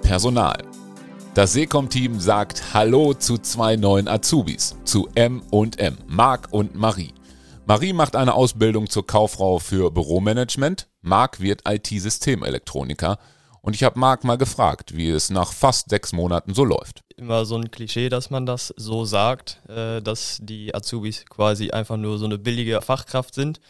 Personal. 0.03 0.63
Das 1.33 1.53
Sekom-Team 1.53 2.19
sagt 2.19 2.75
Hallo 2.75 3.15
zu 3.15 3.39
zwei 3.39 3.75
neuen 3.75 4.07
Azubis, 4.07 4.75
zu 4.83 5.09
M 5.15 5.41
und 5.49 5.79
M, 5.79 5.97
Marc 6.05 6.49
und 6.51 6.75
Marie. 6.75 7.15
Marie 7.65 7.93
macht 7.93 8.15
eine 8.15 8.35
Ausbildung 8.35 8.87
zur 8.87 9.07
Kauffrau 9.07 9.57
für 9.57 9.89
Büromanagement. 9.89 10.89
Marc 11.01 11.39
wird 11.39 11.63
IT-Systemelektroniker. 11.67 13.17
Und 13.63 13.75
ich 13.75 13.83
habe 13.83 13.97
Marc 13.97 14.25
mal 14.25 14.37
gefragt, 14.37 14.97
wie 14.97 15.09
es 15.09 15.29
nach 15.29 15.53
fast 15.53 15.89
sechs 15.89 16.11
Monaten 16.11 16.53
so 16.53 16.65
läuft. 16.65 17.01
Immer 17.15 17.45
so 17.45 17.55
ein 17.55 17.71
Klischee, 17.71 18.09
dass 18.09 18.29
man 18.29 18.45
das 18.45 18.73
so 18.75 19.05
sagt, 19.05 19.61
äh, 19.69 20.01
dass 20.01 20.39
die 20.41 20.75
Azubis 20.75 21.25
quasi 21.25 21.71
einfach 21.71 21.95
nur 21.95 22.17
so 22.17 22.25
eine 22.25 22.37
billige 22.37 22.81
Fachkraft 22.81 23.33
sind. 23.33 23.61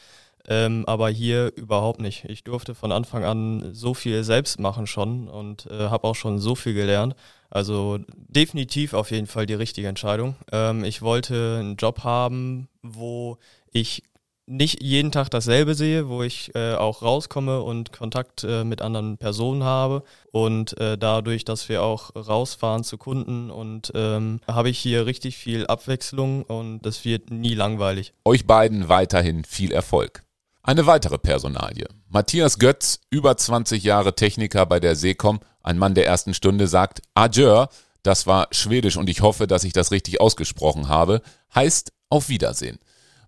Ähm, 0.47 0.83
aber 0.87 1.09
hier 1.09 1.53
überhaupt 1.55 2.01
nicht. 2.01 2.25
Ich 2.25 2.43
durfte 2.43 2.73
von 2.73 2.91
Anfang 2.91 3.23
an 3.23 3.69
so 3.73 3.93
viel 3.93 4.23
selbst 4.23 4.59
machen 4.59 4.87
schon 4.87 5.27
und 5.27 5.67
äh, 5.67 5.89
habe 5.89 6.07
auch 6.07 6.15
schon 6.15 6.39
so 6.39 6.55
viel 6.55 6.73
gelernt. 6.73 7.15
Also 7.51 7.99
definitiv 8.09 8.95
auf 8.95 9.11
jeden 9.11 9.27
Fall 9.27 9.45
die 9.45 9.53
richtige 9.53 9.87
Entscheidung. 9.87 10.35
Ähm, 10.51 10.83
ich 10.83 11.03
wollte 11.03 11.57
einen 11.59 11.75
Job 11.75 12.03
haben, 12.03 12.67
wo 12.81 13.37
ich 13.71 14.01
nicht 14.45 14.81
jeden 14.81 15.11
Tag 15.11 15.29
dasselbe 15.29 15.75
sehe, 15.75 16.09
wo 16.09 16.23
ich 16.23 16.53
äh, 16.55 16.73
auch 16.73 17.01
rauskomme 17.01 17.61
und 17.61 17.91
Kontakt 17.91 18.43
äh, 18.43 18.63
mit 18.63 18.81
anderen 18.81 19.17
Personen 19.17 19.63
habe 19.63 20.03
und 20.31 20.77
äh, 20.79 20.97
dadurch, 20.97 21.45
dass 21.45 21.69
wir 21.69 21.83
auch 21.83 22.11
rausfahren 22.15 22.83
zu 22.83 22.97
Kunden 22.97 23.49
und 23.49 23.91
ähm, 23.95 24.41
habe 24.47 24.69
ich 24.69 24.79
hier 24.79 25.05
richtig 25.05 25.37
viel 25.37 25.65
Abwechslung 25.67 26.43
und 26.43 26.81
das 26.81 27.05
wird 27.05 27.31
nie 27.31 27.53
langweilig. 27.53 28.13
Euch 28.25 28.45
beiden 28.45 28.89
weiterhin 28.89 29.45
viel 29.45 29.71
Erfolg. 29.71 30.23
Eine 30.61 30.85
weitere 30.85 31.17
Personalie. 31.17 31.87
Matthias 32.09 32.57
Götz, 32.57 33.01
über 33.09 33.35
20 33.35 33.83
Jahre 33.83 34.15
Techniker 34.15 34.65
bei 34.65 34.79
der 34.79 34.95
Seekom, 34.95 35.39
ein 35.61 35.77
Mann 35.77 35.95
der 35.95 36.05
ersten 36.05 36.33
Stunde, 36.33 36.67
sagt 36.67 37.01
Adjör, 37.13 37.69
das 38.01 38.27
war 38.27 38.47
schwedisch 38.51 38.97
und 38.97 39.09
ich 39.09 39.21
hoffe, 39.21 39.47
dass 39.47 39.63
ich 39.63 39.73
das 39.73 39.91
richtig 39.91 40.19
ausgesprochen 40.19 40.89
habe, 40.89 41.21
heißt 41.55 41.91
auf 42.09 42.29
Wiedersehen. 42.29 42.79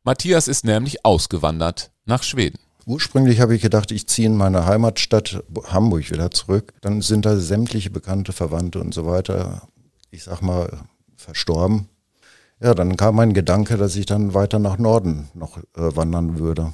Matthias 0.05 0.47
ist 0.47 0.65
nämlich 0.65 1.03
ausgewandert 1.03 1.89
nach 2.05 2.21
Schweden. 2.21 2.59
Ursprünglich 2.85 3.41
habe 3.41 3.55
ich 3.55 3.63
gedacht, 3.63 3.89
ich 3.91 4.07
ziehe 4.07 4.27
in 4.27 4.37
meine 4.37 4.67
Heimatstadt 4.67 5.43
Hamburg 5.65 6.11
wieder 6.11 6.29
zurück. 6.29 6.73
Dann 6.81 7.01
sind 7.01 7.25
da 7.25 7.37
sämtliche 7.37 7.89
bekannte 7.89 8.31
Verwandte 8.31 8.79
und 8.79 8.93
so 8.93 9.07
weiter, 9.07 9.67
ich 10.11 10.23
sag 10.23 10.43
mal, 10.43 10.77
verstorben. 11.15 11.89
Ja, 12.61 12.75
dann 12.75 12.97
kam 12.97 13.15
mein 13.15 13.33
Gedanke, 13.33 13.77
dass 13.77 13.95
ich 13.95 14.05
dann 14.05 14.35
weiter 14.35 14.59
nach 14.59 14.77
Norden 14.77 15.29
noch 15.33 15.57
äh, 15.57 15.63
wandern 15.73 16.37
würde. 16.37 16.71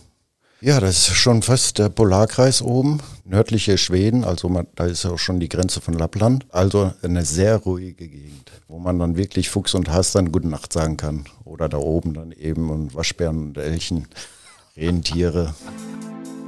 Ja, 0.64 0.80
das 0.80 1.08
ist 1.08 1.16
schon 1.16 1.42
fast 1.42 1.80
der 1.80 1.90
Polarkreis 1.90 2.62
oben, 2.62 3.00
nördliche 3.26 3.80
Schweden, 3.80 4.24
also 4.24 4.48
man, 4.48 4.68
da 4.76 4.86
ist 4.86 5.08
auch 5.08 5.18
schon 5.18 5.40
die 5.40 5.50
Grenze 5.50 5.82
von 5.82 5.96
Lappland. 5.96 6.46
Also 6.52 6.94
eine 7.02 7.26
sehr 7.26 7.58
ruhige 7.58 8.08
Gegend, 8.08 8.52
wo 8.68 8.78
man 8.78 9.00
dann 9.00 9.18
wirklich 9.18 9.50
Fuchs 9.50 9.74
und 9.74 9.90
Hass 9.90 10.12
dann 10.12 10.32
Gute 10.32 10.48
Nacht 10.48 10.72
sagen 10.72 10.98
kann. 10.98 11.26
Oder 11.46 11.68
da 11.68 11.78
oben 11.78 12.14
dann 12.14 12.32
eben 12.32 12.70
und 12.70 12.94
Waschbären 12.94 13.40
und 13.40 13.58
Elchen, 13.58 14.08
Rentiere. 14.78 15.56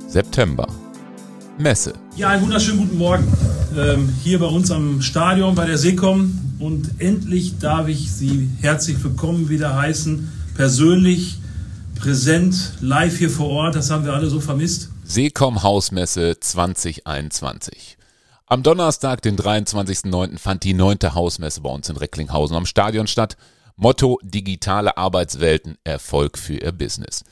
September. 0.07 0.67
Messe. 1.57 1.93
Ja, 2.15 2.29
einen 2.29 2.43
wunderschönen 2.43 2.81
guten 2.81 2.97
Morgen. 2.99 3.27
Ähm, 3.75 4.13
hier 4.23 4.37
bei 4.37 4.45
uns 4.45 4.69
am 4.69 5.01
Stadion 5.01 5.55
bei 5.55 5.65
der 5.65 5.79
Seekom. 5.79 6.39
Und 6.59 7.01
endlich 7.01 7.57
darf 7.57 7.87
ich 7.87 8.11
Sie 8.11 8.47
herzlich 8.61 9.03
willkommen 9.03 9.49
wieder 9.49 9.75
heißen. 9.75 10.31
Persönlich, 10.53 11.39
präsent, 12.03 12.73
live 12.81 13.17
hier 13.17 13.29
vor 13.29 13.47
Ort. 13.49 13.75
Das 13.75 13.89
haben 13.89 14.03
wir 14.03 14.11
alle 14.11 14.27
so 14.27 14.41
vermisst. 14.41 14.89
Seekom 15.05 15.63
Hausmesse 15.63 16.37
2021. 16.37 17.97
Am 18.45 18.61
Donnerstag, 18.61 19.21
den 19.21 19.37
23.09., 19.37 20.37
fand 20.37 20.65
die 20.65 20.73
neunte 20.73 21.15
Hausmesse 21.15 21.61
bei 21.61 21.69
uns 21.69 21.87
in 21.87 21.95
Recklinghausen 21.95 22.57
am 22.57 22.65
Stadion 22.65 23.07
statt. 23.07 23.37
Motto 23.77 24.19
digitale 24.21 24.97
Arbeitswelten, 24.97 25.77
Erfolg 25.85 26.37
für 26.37 26.55
Ihr 26.55 26.73
Business. 26.73 27.23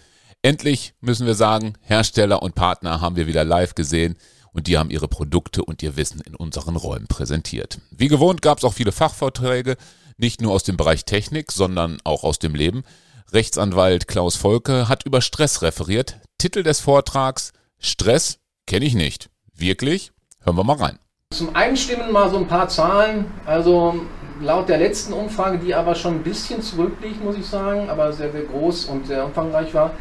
Endlich 0.41 0.93
müssen 1.01 1.27
wir 1.27 1.35
sagen, 1.35 1.73
Hersteller 1.81 2.41
und 2.41 2.55
Partner 2.55 3.01
haben 3.01 3.17
wir 3.17 3.27
wieder 3.27 3.43
live 3.43 3.75
gesehen 3.75 4.15
und 4.53 4.67
die 4.67 4.77
haben 4.77 4.89
ihre 4.89 5.09
Produkte 5.09 5.65
und 5.65 5.83
ihr 5.83 5.97
Wissen 5.97 6.21
in 6.21 6.33
unseren 6.33 6.77
Räumen 6.77 7.07
präsentiert. 7.07 7.79
Wie 7.91 8.07
gewohnt 8.07 8.41
gab 8.41 8.59
es 8.59 8.63
auch 8.63 8.73
viele 8.73 8.93
Fachvorträge, 8.93 9.75
nicht 10.15 10.39
nur 10.39 10.53
aus 10.53 10.63
dem 10.63 10.77
Bereich 10.77 11.03
Technik, 11.03 11.51
sondern 11.51 11.97
auch 12.05 12.23
aus 12.23 12.39
dem 12.39 12.55
Leben. 12.55 12.83
Rechtsanwalt 13.33 14.09
Klaus 14.09 14.35
Volke 14.35 14.89
hat 14.89 15.05
über 15.05 15.21
Stress 15.21 15.61
referiert. 15.61 16.17
Titel 16.37 16.63
des 16.63 16.81
Vortrags 16.81 17.53
Stress 17.79 18.39
kenne 18.67 18.83
ich 18.83 18.93
nicht. 18.93 19.29
Wirklich? 19.55 20.11
Hören 20.43 20.57
wir 20.57 20.65
mal 20.65 20.75
rein. 20.75 20.99
Zum 21.33 21.55
Einstimmen 21.55 22.11
mal 22.11 22.29
so 22.29 22.37
ein 22.37 22.47
paar 22.47 22.67
Zahlen. 22.67 23.31
Also 23.45 24.01
laut 24.41 24.67
der 24.67 24.79
letzten 24.79 25.13
Umfrage, 25.13 25.59
die 25.59 25.73
aber 25.73 25.95
schon 25.95 26.15
ein 26.15 26.23
bisschen 26.23 26.61
zurückliegt, 26.61 27.23
muss 27.23 27.37
ich 27.37 27.45
sagen, 27.45 27.89
aber 27.89 28.11
sehr, 28.11 28.33
sehr 28.33 28.43
groß 28.43 28.85
und 28.85 29.07
sehr 29.07 29.23
umfangreich 29.23 29.73
war, 29.73 29.91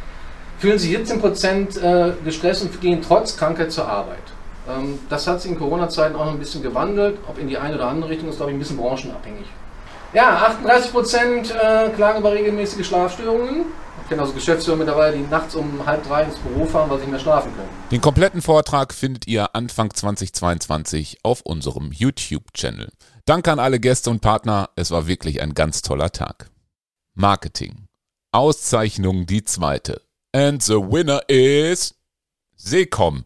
fühlen 0.59 0.81
sich 0.81 0.91
17 0.91 1.21
Prozent 1.21 1.77
äh, 1.77 2.13
gestresst 2.25 2.63
und 2.63 2.81
gehen 2.81 3.01
trotz 3.01 3.37
Krankheit 3.37 3.71
zur 3.71 3.87
Arbeit. 3.87 4.19
Ähm, 4.69 4.99
das 5.09 5.29
hat 5.29 5.41
sich 5.41 5.53
in 5.53 5.59
Corona-Zeiten 5.59 6.17
auch 6.17 6.25
noch 6.25 6.33
ein 6.33 6.41
bisschen 6.41 6.63
gewandelt. 6.63 7.19
Ob 7.29 7.39
in 7.39 7.47
die 7.47 7.59
eine 7.59 7.77
oder 7.77 7.87
andere 7.87 8.11
Richtung 8.11 8.29
ist, 8.29 8.39
glaube 8.39 8.51
ich, 8.51 8.57
ein 8.57 8.61
bisschen 8.61 8.77
branchenabhängig. 8.77 9.47
Ja, 10.13 10.37
38 10.39 10.91
Prozent 10.91 11.51
äh, 11.53 11.91
klagen 11.91 12.19
über 12.19 12.33
regelmäßige 12.33 12.85
Schlafstörungen. 12.85 13.67
Ich 14.03 14.09
kenne 14.09 14.23
also 14.23 14.35
Geschäftsführer 14.35 14.77
mittlerweile, 14.77 15.17
die 15.17 15.23
nachts 15.23 15.55
um 15.55 15.87
halb 15.87 16.05
drei 16.05 16.25
ins 16.25 16.37
Büro 16.39 16.65
fahren, 16.67 16.91
weil 16.91 16.99
sie 16.99 17.05
nicht 17.05 17.13
mehr 17.13 17.21
schlafen 17.21 17.55
können. 17.55 17.69
Den 17.93 18.01
kompletten 18.01 18.43
Vortrag 18.43 18.93
findet 18.93 19.29
ihr 19.29 19.55
Anfang 19.55 19.95
2022 19.95 21.19
auf 21.23 21.43
unserem 21.43 21.93
YouTube-Channel. 21.93 22.91
Danke 23.25 23.53
an 23.53 23.61
alle 23.61 23.79
Gäste 23.79 24.11
und 24.11 24.21
Partner. 24.21 24.71
Es 24.75 24.91
war 24.91 25.07
wirklich 25.07 25.41
ein 25.41 25.55
ganz 25.55 25.83
toller 25.83 26.11
Tag. 26.11 26.51
Marketing. 27.15 27.87
Auszeichnung 28.33 29.27
die 29.27 29.45
zweite. 29.45 30.03
And 30.33 30.61
the 30.61 30.75
winner 30.75 31.23
is 31.29 31.95
Seekom. 32.63 33.25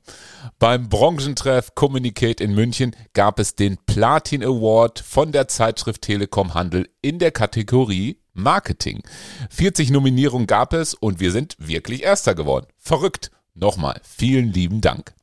Beim 0.58 0.88
Branchentreff 0.88 1.74
Communicate 1.74 2.42
in 2.42 2.54
München 2.54 2.94
gab 3.14 3.40
es 3.40 3.56
den 3.56 3.78
Platin 3.84 4.44
Award 4.44 5.00
von 5.00 5.32
der 5.32 5.48
Zeitschrift 5.48 6.02
Telekom 6.02 6.54
Handel 6.54 6.88
in 7.02 7.18
der 7.18 7.32
Kategorie 7.32 8.20
Marketing. 8.32 9.02
40 9.50 9.90
Nominierungen 9.90 10.46
gab 10.46 10.72
es 10.72 10.94
und 10.94 11.18
wir 11.20 11.32
sind 11.32 11.56
wirklich 11.58 12.02
Erster 12.02 12.34
geworden. 12.34 12.66
Verrückt. 12.78 13.30
Nochmal, 13.54 14.00
vielen 14.04 14.52
lieben 14.52 14.80
Dank. 14.80 15.14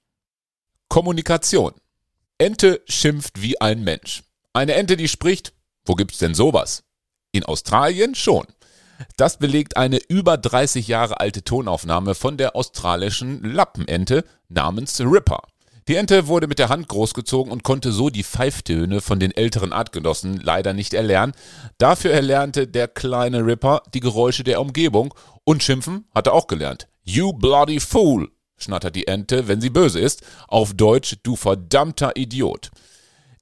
Kommunikation. 0.87 1.73
Ente 2.37 2.81
schimpft 2.87 3.41
wie 3.41 3.59
ein 3.61 3.83
Mensch. 3.83 4.23
Eine 4.53 4.73
Ente, 4.73 4.97
die 4.97 5.07
spricht, 5.07 5.53
wo 5.85 5.95
gibt's 5.95 6.17
denn 6.17 6.33
sowas? 6.33 6.83
In 7.31 7.45
Australien 7.45 8.15
schon. 8.15 8.45
Das 9.17 9.37
belegt 9.37 9.77
eine 9.77 9.99
über 10.07 10.37
30 10.37 10.87
Jahre 10.87 11.19
alte 11.19 11.43
Tonaufnahme 11.43 12.15
von 12.15 12.37
der 12.37 12.55
australischen 12.55 13.43
Lappenente 13.43 14.23
namens 14.49 14.99
Ripper. 15.01 15.41
Die 15.87 15.95
Ente 15.95 16.27
wurde 16.27 16.47
mit 16.47 16.59
der 16.59 16.69
Hand 16.69 16.87
großgezogen 16.87 17.51
und 17.51 17.63
konnte 17.63 17.91
so 17.91 18.09
die 18.09 18.23
Pfeiftöne 18.23 19.01
von 19.01 19.19
den 19.19 19.35
älteren 19.35 19.73
Artgenossen 19.73 20.37
leider 20.37 20.73
nicht 20.73 20.93
erlernen. 20.93 21.33
Dafür 21.79 22.11
erlernte 22.11 22.67
der 22.67 22.87
kleine 22.87 23.45
Ripper 23.45 23.81
die 23.93 23.99
Geräusche 23.99 24.43
der 24.43 24.61
Umgebung 24.61 25.13
und 25.43 25.63
schimpfen 25.63 26.05
hat 26.13 26.27
er 26.27 26.33
auch 26.33 26.47
gelernt. 26.47 26.87
You 27.03 27.33
bloody 27.33 27.79
fool, 27.79 28.29
schnattert 28.57 28.95
die 28.95 29.07
Ente, 29.07 29.47
wenn 29.47 29.59
sie 29.59 29.71
böse 29.71 29.99
ist. 29.99 30.21
Auf 30.47 30.75
Deutsch, 30.75 31.17
du 31.23 31.35
verdammter 31.35 32.15
Idiot. 32.15 32.69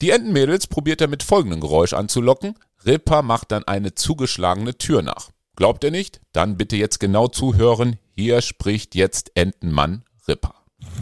Die 0.02 0.12
Entenmädels 0.12 0.68
probiert 0.68 1.02
er 1.02 1.10
mit 1.10 1.24
folgendem 1.24 1.60
Geräusch 1.60 1.92
anzulocken. 1.92 2.58
Ripper 2.86 3.22
macht 3.22 3.52
dann 3.52 3.66
eine 3.66 3.96
zugeschlagene 3.96 4.78
Tür 4.78 5.02
nach. 5.02 5.30
Glaubt 5.60 5.84
ihr 5.84 5.92
nicht? 5.92 6.22
Dann 6.32 6.56
bitte 6.56 6.78
jetzt 6.78 7.02
genau 7.02 7.28
zuhören. 7.28 7.98
Hier 8.16 8.40
spricht 8.40 8.96
jetzt 8.96 9.32
Entenmann 9.36 10.06
Ripper. 10.26 10.56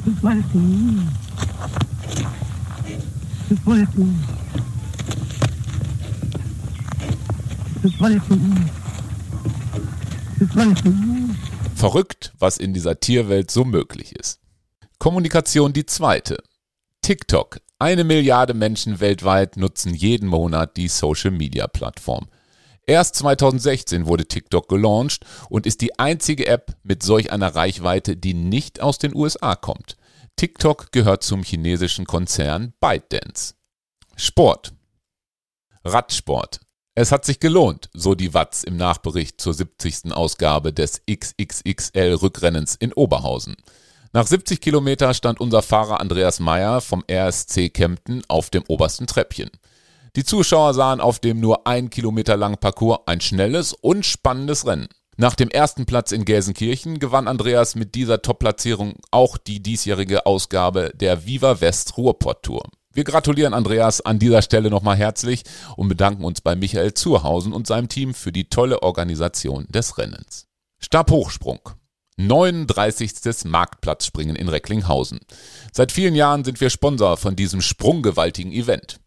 Das 0.04 0.24
Wolken. 0.24 1.08
Das 3.52 3.66
Wolken. 3.68 4.26
Das 10.40 10.56
Wolken. 10.56 11.38
Verrückt, 11.76 12.34
was 12.40 12.58
in 12.58 12.74
dieser 12.74 13.00
Tierwelt 13.00 13.52
so 13.52 13.64
möglich 13.64 14.16
ist. 14.16 14.40
Kommunikation 14.98 15.72
die 15.72 15.86
zweite. 15.86 16.38
TikTok. 17.04 17.60
Eine 17.78 18.04
Milliarde 18.04 18.56
Menschen 18.56 19.00
weltweit 19.00 19.56
nutzen 19.56 19.94
jeden 19.94 20.28
Monat 20.28 20.78
die 20.78 20.88
Social-Media-Plattform. 20.88 22.26
Erst 22.90 23.16
2016 23.16 24.08
wurde 24.08 24.26
TikTok 24.26 24.70
gelauncht 24.70 25.26
und 25.50 25.66
ist 25.66 25.82
die 25.82 26.00
einzige 26.00 26.48
App 26.48 26.78
mit 26.84 27.04
solch 27.04 27.34
einer 27.34 27.54
Reichweite, 27.54 28.16
die 28.16 28.34
nicht 28.34 28.82
aus 28.82 28.98
den 28.98 29.14
USA 29.14 29.56
kommt. 29.56 29.98
TikTok 30.38 30.94
gehört 30.94 31.22
zum 31.22 31.44
chinesischen 31.44 32.06
Konzern 32.06 32.74
ByteDance. 32.80 33.56
Sport. 34.16 34.74
Radsport. 35.84 36.62
Es 36.96 37.12
hat 37.12 37.26
sich 37.26 37.42
gelohnt, 37.42 37.90
so 37.94 38.16
die 38.16 38.34
Watz 38.34 38.64
im 38.64 38.78
Nachbericht 38.78 39.42
zur 39.42 39.54
70. 39.54 40.14
Ausgabe 40.14 40.72
des 40.72 41.02
XXXL 41.12 42.14
Rückrennens 42.22 42.76
in 42.76 42.94
Oberhausen. 42.94 43.58
Nach 44.14 44.26
70 44.26 44.62
Kilometer 44.62 45.14
stand 45.14 45.42
unser 45.42 45.62
Fahrer 45.62 46.00
Andreas 46.00 46.40
Meyer 46.40 46.80
vom 46.80 47.04
RSC 47.12 47.70
Kempten 47.70 48.24
auf 48.30 48.50
dem 48.50 48.64
obersten 48.68 49.08
Treppchen. 49.08 49.52
Die 50.18 50.24
Zuschauer 50.24 50.74
sahen 50.74 51.00
auf 51.00 51.20
dem 51.20 51.40
nur 51.40 51.68
ein 51.68 51.92
Kilometer 51.92 52.36
langen 52.38 52.58
Parcours 52.58 53.02
ein 53.06 53.22
schnelles 53.22 53.74
und 53.74 54.04
spannendes 54.04 54.66
Rennen. 54.66 54.88
Nach 55.16 55.36
dem 55.36 55.48
ersten 55.52 55.86
Platz 55.86 56.12
in 56.12 56.26
Gelsenkirchen 56.26 56.98
gewann 56.98 57.28
Andreas 57.28 57.76
mit 57.76 57.94
dieser 57.94 58.24
Top-Platzierung 58.24 58.96
auch 59.12 59.38
die 59.38 59.62
diesjährige 59.62 60.26
Ausgabe 60.26 60.92
der 60.96 61.28
Viva 61.28 61.62
West 61.62 61.98
Ruhrpott 61.98 62.42
Tour. 62.42 62.64
Wir 62.92 63.04
gratulieren 63.04 63.54
Andreas 63.54 64.02
an 64.02 64.18
dieser 64.18 64.42
Stelle 64.42 64.72
nochmal 64.72 64.96
herzlich 64.96 65.44
und 65.76 65.88
bedanken 65.88 66.26
uns 66.26 66.42
bei 66.42 66.56
Michael 66.56 66.96
Zurhausen 66.96 67.54
und 67.54 67.68
seinem 67.68 67.88
Team 67.88 68.16
für 68.16 68.32
die 68.32 68.50
tolle 68.50 68.82
Organisation 68.82 69.68
des 69.70 70.00
Rennens. 70.00 70.48
Stabhochsprung. 70.80 71.60
39. 72.20 73.46
Marktplatzspringen 73.46 74.36
in 74.36 74.50
Recklinghausen. 74.50 75.20
Seit 75.72 75.92
vielen 75.92 76.16
Jahren 76.16 76.44
sind 76.44 76.60
wir 76.60 76.72
Sponsor 76.72 77.18
von 77.18 77.36
diesem 77.36 77.62
sprunggewaltigen 77.62 78.52
Event. 78.52 79.00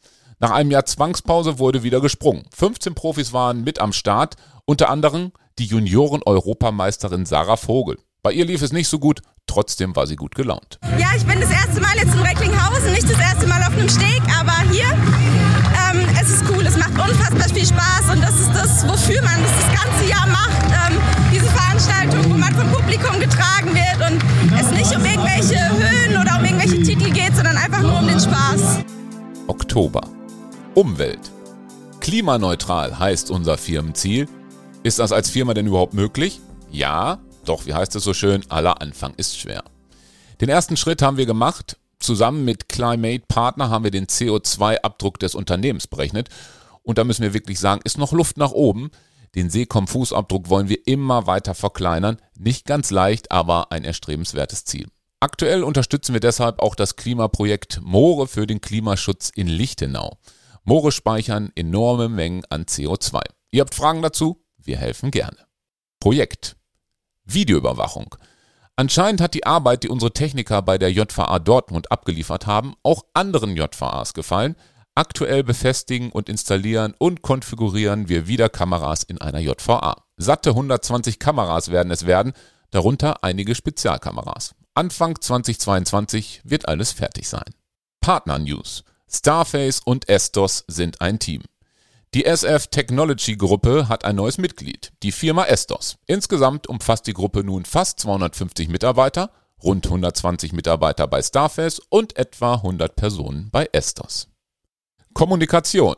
Nach 0.43 0.53
einem 0.53 0.71
Jahr 0.71 0.87
Zwangspause 0.87 1.59
wurde 1.59 1.83
wieder 1.83 2.01
gesprungen. 2.01 2.45
15 2.57 2.95
Profis 2.95 3.35
waren 3.35 3.63
mit 3.63 3.79
am 3.79 3.93
Start, 3.93 4.37
unter 4.65 4.89
anderem 4.89 5.33
die 5.59 5.67
Junioren-Europameisterin 5.67 7.27
Sarah 7.27 7.59
Vogel. 7.59 7.99
Bei 8.23 8.33
ihr 8.33 8.47
lief 8.47 8.63
es 8.63 8.73
nicht 8.73 8.89
so 8.89 8.99
gut, 8.99 9.21
trotzdem 9.47 9.95
war 9.95 10.07
sie 10.07 10.17
gut 10.17 10.35
gelaunt. 10.35 10.79
Ja, 10.99 11.09
ich 11.15 11.27
bin 11.27 11.39
das 11.43 11.51
erste 11.51 11.83
Mal 11.83 11.95
jetzt 11.97 12.15
in 12.15 12.21
Recklinghausen, 12.21 12.91
nicht 12.93 13.05
das 13.05 13.21
erste 13.21 13.47
Mal 13.47 13.61
auf 13.61 13.77
einem 13.77 13.91
Steg, 13.91 14.23
aber 14.41 14.57
hier, 14.73 14.87
ähm, 14.87 16.09
es 16.19 16.31
ist 16.31 16.45
cool, 16.49 16.65
es 16.65 16.79
macht 16.79 16.93
unfassbar 16.93 17.49
viel 17.51 17.67
Spaß 17.67 18.11
und 18.11 18.23
das 18.23 18.41
ist 18.41 18.55
das, 18.55 18.89
wofür 18.89 19.21
man 19.21 19.43
das 19.43 19.53
das 19.61 19.85
ganze 19.85 20.09
Jahr 20.09 20.27
macht. 20.27 20.91
Ähm, 20.91 20.99
diese 21.35 21.51
Veranstaltung, 21.51 22.33
wo 22.33 22.39
man 22.39 22.55
vom 22.55 22.73
Publikum 22.73 23.21
getragen 23.21 23.75
wird 23.75 24.11
und 24.11 24.59
es 24.59 24.71
nicht 24.71 24.97
um 24.97 25.05
irgendwelche 25.05 25.61
Höhen 25.69 26.17
oder 26.17 26.39
um 26.39 26.45
irgendwelche 26.47 26.83
Titel 26.83 27.11
geht, 27.13 27.37
sondern 27.37 27.59
einfach 27.59 27.83
nur 27.83 27.99
um 27.99 28.07
den 28.07 28.19
Spaß. 28.19 28.81
Oktober. 29.47 30.01
Umwelt. 30.75 31.33
Klimaneutral 31.99 32.99
heißt 32.99 33.33
unser 33.33 33.59
Firmenziel. 33.59 34.29
Ist 34.85 35.01
das 35.01 35.11
als 35.11 35.29
Firma 35.29 35.53
denn 35.53 35.67
überhaupt 35.67 35.95
möglich? 35.95 36.41
Ja, 36.71 37.19
doch 37.45 37.67
wie 37.67 37.75
heißt 37.75 37.97
es 37.97 38.05
so 38.05 38.15
schön, 38.15 38.45
aller 38.49 38.81
Anfang 38.81 39.13
ist 39.17 39.37
schwer. 39.37 39.65
Den 40.41 40.49
ersten 40.49 40.77
Schritt 40.77 41.03
haben 41.03 41.17
wir 41.17 41.27
gemacht. 41.27 41.77
Zusammen 41.99 42.45
mit 42.45 42.69
Climate 42.69 43.25
Partner 43.27 43.69
haben 43.69 43.83
wir 43.83 43.91
den 43.91 44.07
CO2-Abdruck 44.07 45.19
des 45.19 45.35
Unternehmens 45.35 45.89
berechnet. 45.89 46.29
Und 46.83 46.99
da 46.99 47.05
müssen 47.05 47.23
wir 47.23 47.35
wirklich 47.35 47.59
sagen, 47.59 47.81
ist 47.83 47.99
noch 47.99 48.13
Luft 48.13 48.37
nach 48.37 48.53
oben. 48.53 48.91
Den 49.35 49.51
Seekom-Fußabdruck 49.51 50.49
wollen 50.51 50.69
wir 50.69 50.87
immer 50.87 51.27
weiter 51.27 51.55
verkleinern. 51.55 52.19
Nicht 52.39 52.65
ganz 52.65 52.91
leicht, 52.91 53.33
aber 53.33 53.73
ein 53.73 53.85
erstrebenswertes 53.85 54.65
Ziel. 54.65 54.87
Aktuell 55.19 55.65
unterstützen 55.65 56.13
wir 56.13 56.21
deshalb 56.21 56.61
auch 56.61 56.77
das 56.77 56.95
Klimaprojekt 56.95 57.81
Moore 57.83 58.29
für 58.29 58.47
den 58.47 58.61
Klimaschutz 58.61 59.31
in 59.35 59.49
Lichtenau. 59.49 60.17
Moore 60.65 60.93
speichern 60.93 61.51
enorme 61.55 62.09
Mengen 62.09 62.45
an 62.51 62.65
CO2. 62.65 63.21
Ihr 63.51 63.63
habt 63.63 63.75
Fragen 63.75 64.03
dazu? 64.03 64.45
Wir 64.59 64.77
helfen 64.77 65.11
gerne. 65.11 65.47
Projekt 66.01 66.57
Videoüberwachung. 67.25 68.15
Anscheinend 68.77 69.21
hat 69.21 69.35
die 69.35 69.47
Arbeit, 69.47 69.83
die 69.83 69.89
unsere 69.89 70.13
Techniker 70.13 70.63
bei 70.63 70.79
der 70.79 70.91
JVA 70.91 71.39
Dortmund 71.39 71.93
abgeliefert 71.93 72.47
haben, 72.47 72.75
auch 72.83 73.05
anderen 73.15 73.57
JVAs 73.57 74.15
gefallen. 74.15 74.57
Aktuell 74.95 75.45
befestigen 75.45 76.11
und 76.11 76.29
installieren 76.29 76.95
und 76.99 77.23
konfigurieren 77.23 78.09
wir 78.09 78.27
wieder 78.27 78.49
Kameras 78.49 79.03
in 79.03 79.21
einer 79.21 79.39
JVA. 79.39 80.05
Satte 80.17 80.51
120 80.51 81.19
Kameras 81.19 81.71
werden 81.71 81.93
es 81.93 82.07
werden, 82.07 82.33
darunter 82.71 83.23
einige 83.23 83.55
Spezialkameras. 83.55 84.55
Anfang 84.75 85.21
2022 85.21 86.43
wird 86.45 86.69
alles 86.69 86.93
fertig 86.93 87.29
sein. 87.29 87.55
Partner 88.01 88.39
News. 88.39 88.85
Starface 89.13 89.81
und 89.85 90.09
Estos 90.09 90.65
sind 90.69 91.01
ein 91.01 91.19
Team. 91.19 91.43
Die 92.15 92.25
SF 92.25 92.69
Technology 92.69 93.37
Gruppe 93.37 93.89
hat 93.89 94.05
ein 94.05 94.17
neues 94.17 94.39
Mitglied, 94.39 94.93
die 95.03 95.11
Firma 95.13 95.45
Estos. 95.45 95.99
Insgesamt 96.07 96.69
umfasst 96.69 97.07
die 97.07 97.13
Gruppe 97.13 97.43
nun 97.43 97.65
fast 97.65 97.99
250 98.01 98.69
Mitarbeiter, 98.69 99.33
rund 99.63 99.87
120 99.87 100.53
Mitarbeiter 100.53 101.09
bei 101.09 101.23
Starface 101.23 101.81
und 101.89 102.17
etwa 102.17 102.55
100 102.55 102.95
Personen 102.95 103.51
bei 103.51 103.69
Estos. 103.73 104.29
Kommunikation. 105.13 105.97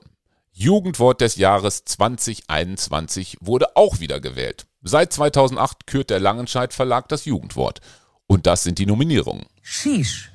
Jugendwort 0.53 1.20
des 1.20 1.37
Jahres 1.37 1.85
2021 1.85 3.38
wurde 3.40 3.77
auch 3.77 4.01
wieder 4.01 4.20
gewählt. 4.20 4.66
Seit 4.83 5.12
2008 5.12 5.87
kürt 5.87 6.11
der 6.11 6.20
Langenscheidt 6.20 6.75
Verlag 6.75 7.09
das 7.09 7.25
Jugendwort. 7.27 7.81
Und 8.27 8.46
das 8.46 8.62
sind 8.62 8.79
die 8.79 8.87
Nominierungen. 8.87 9.46
Shish. 9.61 10.33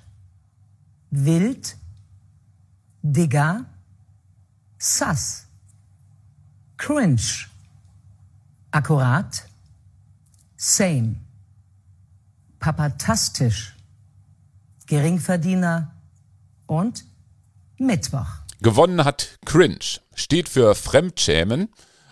Wild. 1.10 1.78
Digger. 3.14 3.66
Sass. 4.78 5.48
Cringe. 6.78 7.48
Akkurat. 8.72 9.48
Same. 10.58 11.16
Papatastisch. 12.60 13.76
Geringverdiener. 14.88 15.94
Und 16.66 17.06
Mittwoch. 17.78 18.28
Gewonnen 18.62 19.06
hat 19.06 19.38
Cringe, 19.46 20.02
steht 20.14 20.50
für 20.50 20.76
Fremdschämen. 20.76 21.70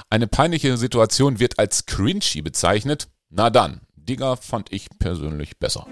Eine 0.10 0.28
peinliche 0.28 0.78
Situation 0.78 1.40
wird 1.40 1.60
als 1.60 1.86
cringy 1.88 2.42
bezeichnet. 2.42 3.10
Na 3.30 3.50
dann, 3.50 3.82
Digger 3.98 4.38
fand 4.38 4.72
ich 4.72 4.88
persönlich 4.98 5.60
besser. 5.60 5.88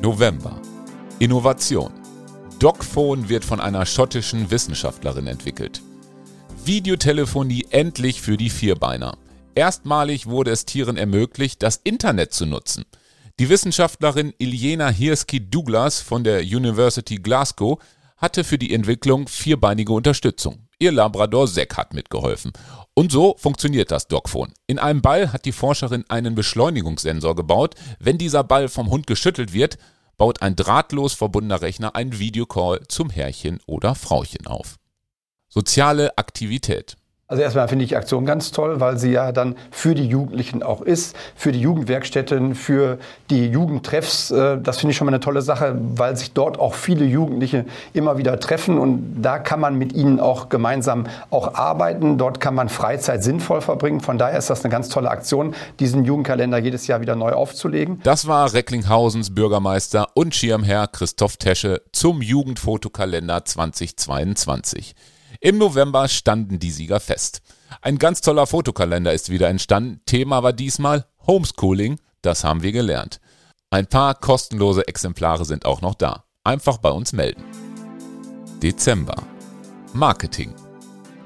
November. 0.00 0.60
Innovation. 1.18 2.03
Dogphone 2.58 3.28
wird 3.28 3.44
von 3.44 3.60
einer 3.60 3.84
schottischen 3.84 4.50
Wissenschaftlerin 4.50 5.26
entwickelt. 5.26 5.82
Videotelefonie 6.64 7.66
endlich 7.70 8.22
für 8.22 8.36
die 8.36 8.50
Vierbeiner. 8.50 9.18
Erstmalig 9.54 10.26
wurde 10.26 10.50
es 10.50 10.64
Tieren 10.64 10.96
ermöglicht, 10.96 11.62
das 11.62 11.80
Internet 11.84 12.32
zu 12.32 12.46
nutzen. 12.46 12.84
Die 13.38 13.48
Wissenschaftlerin 13.48 14.32
Iljena 14.38 14.88
Hirski-Douglas 14.88 16.00
von 16.00 16.24
der 16.24 16.40
University 16.40 17.16
Glasgow 17.16 17.78
hatte 18.16 18.44
für 18.44 18.58
die 18.58 18.72
Entwicklung 18.72 19.28
vierbeinige 19.28 19.92
Unterstützung. 19.92 20.68
Ihr 20.78 20.92
Labrador 20.92 21.46
Zack 21.46 21.76
hat 21.76 21.94
mitgeholfen. 21.94 22.52
Und 22.94 23.10
so 23.10 23.34
funktioniert 23.38 23.90
das 23.90 24.06
Dogphone. 24.06 24.52
In 24.66 24.78
einem 24.78 25.02
Ball 25.02 25.32
hat 25.32 25.44
die 25.44 25.52
Forscherin 25.52 26.04
einen 26.08 26.34
Beschleunigungssensor 26.34 27.34
gebaut. 27.34 27.74
Wenn 27.98 28.18
dieser 28.18 28.44
Ball 28.44 28.68
vom 28.68 28.90
Hund 28.90 29.06
geschüttelt 29.06 29.52
wird, 29.52 29.78
baut 30.16 30.42
ein 30.42 30.56
drahtlos 30.56 31.14
verbundener 31.14 31.62
Rechner 31.62 31.94
einen 31.94 32.18
Videocall 32.18 32.80
zum 32.88 33.10
Herrchen 33.10 33.60
oder 33.66 33.94
Frauchen 33.94 34.46
auf. 34.46 34.76
Soziale 35.48 36.16
Aktivität. 36.18 36.96
Also 37.34 37.42
erstmal 37.42 37.66
finde 37.66 37.82
ich 37.82 37.88
die 37.88 37.96
Aktion 37.96 38.26
ganz 38.26 38.52
toll, 38.52 38.78
weil 38.78 38.96
sie 38.96 39.10
ja 39.10 39.32
dann 39.32 39.56
für 39.72 39.96
die 39.96 40.06
Jugendlichen 40.06 40.62
auch 40.62 40.82
ist, 40.82 41.16
für 41.34 41.50
die 41.50 41.60
Jugendwerkstätten, 41.60 42.54
für 42.54 42.98
die 43.28 43.48
Jugendtreffs. 43.48 44.30
Äh, 44.30 44.58
das 44.62 44.78
finde 44.78 44.92
ich 44.92 44.96
schon 44.96 45.06
mal 45.06 45.10
eine 45.10 45.18
tolle 45.18 45.42
Sache, 45.42 45.76
weil 45.96 46.16
sich 46.16 46.32
dort 46.32 46.60
auch 46.60 46.74
viele 46.74 47.04
Jugendliche 47.04 47.64
immer 47.92 48.18
wieder 48.18 48.38
treffen 48.38 48.78
und 48.78 49.20
da 49.20 49.40
kann 49.40 49.58
man 49.58 49.76
mit 49.76 49.94
ihnen 49.94 50.20
auch 50.20 50.48
gemeinsam 50.48 51.08
auch 51.30 51.54
arbeiten. 51.54 52.18
Dort 52.18 52.38
kann 52.38 52.54
man 52.54 52.68
Freizeit 52.68 53.24
sinnvoll 53.24 53.62
verbringen. 53.62 53.98
Von 53.98 54.16
daher 54.16 54.38
ist 54.38 54.48
das 54.48 54.62
eine 54.62 54.70
ganz 54.70 54.88
tolle 54.88 55.10
Aktion, 55.10 55.56
diesen 55.80 56.04
Jugendkalender 56.04 56.58
jedes 56.58 56.86
Jahr 56.86 57.00
wieder 57.00 57.16
neu 57.16 57.32
aufzulegen. 57.32 58.00
Das 58.04 58.28
war 58.28 58.52
Recklinghausen's 58.52 59.34
Bürgermeister 59.34 60.06
und 60.14 60.36
Schirmherr 60.36 60.86
Christoph 60.86 61.36
Tesche 61.36 61.82
zum 61.90 62.22
Jugendfotokalender 62.22 63.44
2022. 63.44 64.94
Im 65.44 65.58
November 65.58 66.08
standen 66.08 66.58
die 66.58 66.70
Sieger 66.70 67.00
fest. 67.00 67.42
Ein 67.82 67.98
ganz 67.98 68.22
toller 68.22 68.46
Fotokalender 68.46 69.12
ist 69.12 69.28
wieder 69.28 69.50
entstanden. 69.50 70.00
Thema 70.06 70.42
war 70.42 70.54
diesmal 70.54 71.04
Homeschooling. 71.26 72.00
Das 72.22 72.44
haben 72.44 72.62
wir 72.62 72.72
gelernt. 72.72 73.20
Ein 73.68 73.86
paar 73.86 74.14
kostenlose 74.14 74.88
Exemplare 74.88 75.44
sind 75.44 75.66
auch 75.66 75.82
noch 75.82 75.96
da. 75.96 76.24
Einfach 76.44 76.78
bei 76.78 76.88
uns 76.88 77.12
melden. 77.12 77.44
Dezember. 78.62 79.16
Marketing. 79.92 80.54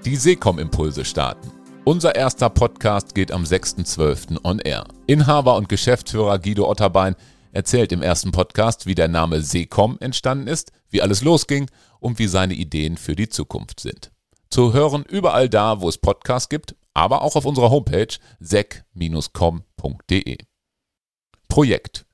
Die 0.04 0.16
Seekom-Impulse 0.16 1.04
starten. 1.04 1.52
Unser 1.85 2.16
erster 2.16 2.50
Podcast 2.50 3.14
geht 3.14 3.31
am 3.31 3.44
6.12. 3.44 4.40
on 4.42 4.59
air. 4.59 4.85
Inhaber 5.07 5.54
und 5.54 5.68
Geschäftsführer 5.68 6.40
Guido 6.40 6.68
Otterbein 6.68 7.14
erzählt 7.52 7.92
im 7.92 8.02
ersten 8.02 8.33
Podcast, 8.33 8.87
wie 8.87 8.96
der 8.96 9.09
Name 9.09 9.42
Seekom 9.42 9.96
entstanden 10.00 10.48
ist, 10.48 10.72
wie 10.90 11.02
alles 11.02 11.22
losging 11.22 11.70
und 12.00 12.18
wie 12.18 12.28
seine 12.28 12.54
Ideen 12.54 12.96
für 12.96 13.16
die 13.16 13.28
Zukunft 13.28 13.80
sind. 13.80 14.11
Zu 14.50 14.72
hören 14.72 15.04
überall 15.04 15.48
da, 15.48 15.80
wo 15.80 15.88
es 15.88 15.98
Podcasts 15.98 16.48
gibt, 16.48 16.74
aber 16.94 17.22
auch 17.22 17.37
auf 17.37 17.44
unserer 17.44 17.70
Homepage 17.70 18.16
sec-com.de. 18.40 19.58
Projekt. 21.48 22.06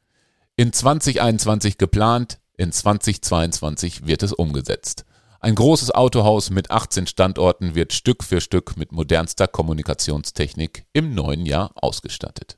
In 0.57 0.73
2021 0.73 1.79
geplant, 1.79 2.38
in 2.57 2.70
2022 2.70 4.07
wird 4.07 4.23
es 4.23 4.33
umgesetzt. 4.33 5.05
Ein 5.40 5.57
großes 5.57 5.90
Autohaus 5.90 6.51
mit 6.51 6.70
18 6.70 7.07
Standorten 7.07 7.75
wird 7.75 7.92
Stück 7.92 8.25
für 8.25 8.40
Stück 8.40 8.77
mit 8.77 8.92
modernster 8.92 9.47
Kommunikationstechnik 9.47 10.87
im 10.92 11.14
neuen 11.14 11.44
Jahr 11.44 11.73
ausgestattet. 11.75 12.57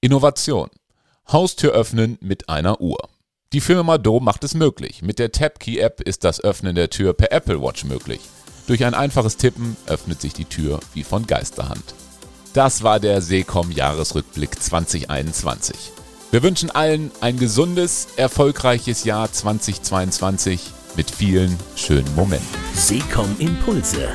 Innovation. 0.00 0.68
Haustür 1.32 1.72
öffnen 1.72 2.18
mit 2.20 2.48
einer 2.48 2.80
Uhr. 2.80 3.08
Die 3.52 3.60
Firma 3.60 3.96
Do 3.96 4.18
macht 4.18 4.42
es 4.42 4.54
möglich. 4.54 5.02
Mit 5.02 5.20
der 5.20 5.30
TapKey-App 5.30 6.00
ist 6.00 6.24
das 6.24 6.42
Öffnen 6.42 6.74
der 6.74 6.90
Tür 6.90 7.14
per 7.14 7.30
Apple 7.30 7.62
Watch 7.62 7.84
möglich. 7.84 8.20
Durch 8.66 8.84
ein 8.84 8.92
einfaches 8.92 9.36
Tippen 9.36 9.76
öffnet 9.86 10.20
sich 10.20 10.32
die 10.32 10.46
Tür 10.46 10.80
wie 10.94 11.04
von 11.04 11.28
Geisterhand. 11.28 11.94
Das 12.54 12.82
war 12.82 12.98
der 12.98 13.22
Seekom 13.22 13.70
Jahresrückblick 13.70 14.60
2021. 14.60 15.92
Wir 16.32 16.42
wünschen 16.42 16.72
allen 16.72 17.12
ein 17.20 17.38
gesundes, 17.38 18.08
erfolgreiches 18.16 19.04
Jahr 19.04 19.30
2022 19.30 20.60
mit 20.96 21.08
vielen 21.08 21.56
schönen 21.76 22.12
Momenten. 22.16 22.48
Seekom 22.74 23.36
Impulse. 23.38 24.08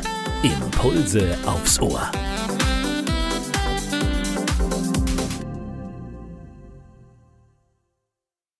Impulse 0.44 1.38
aufs 1.46 1.80
Ohr. 1.80 2.12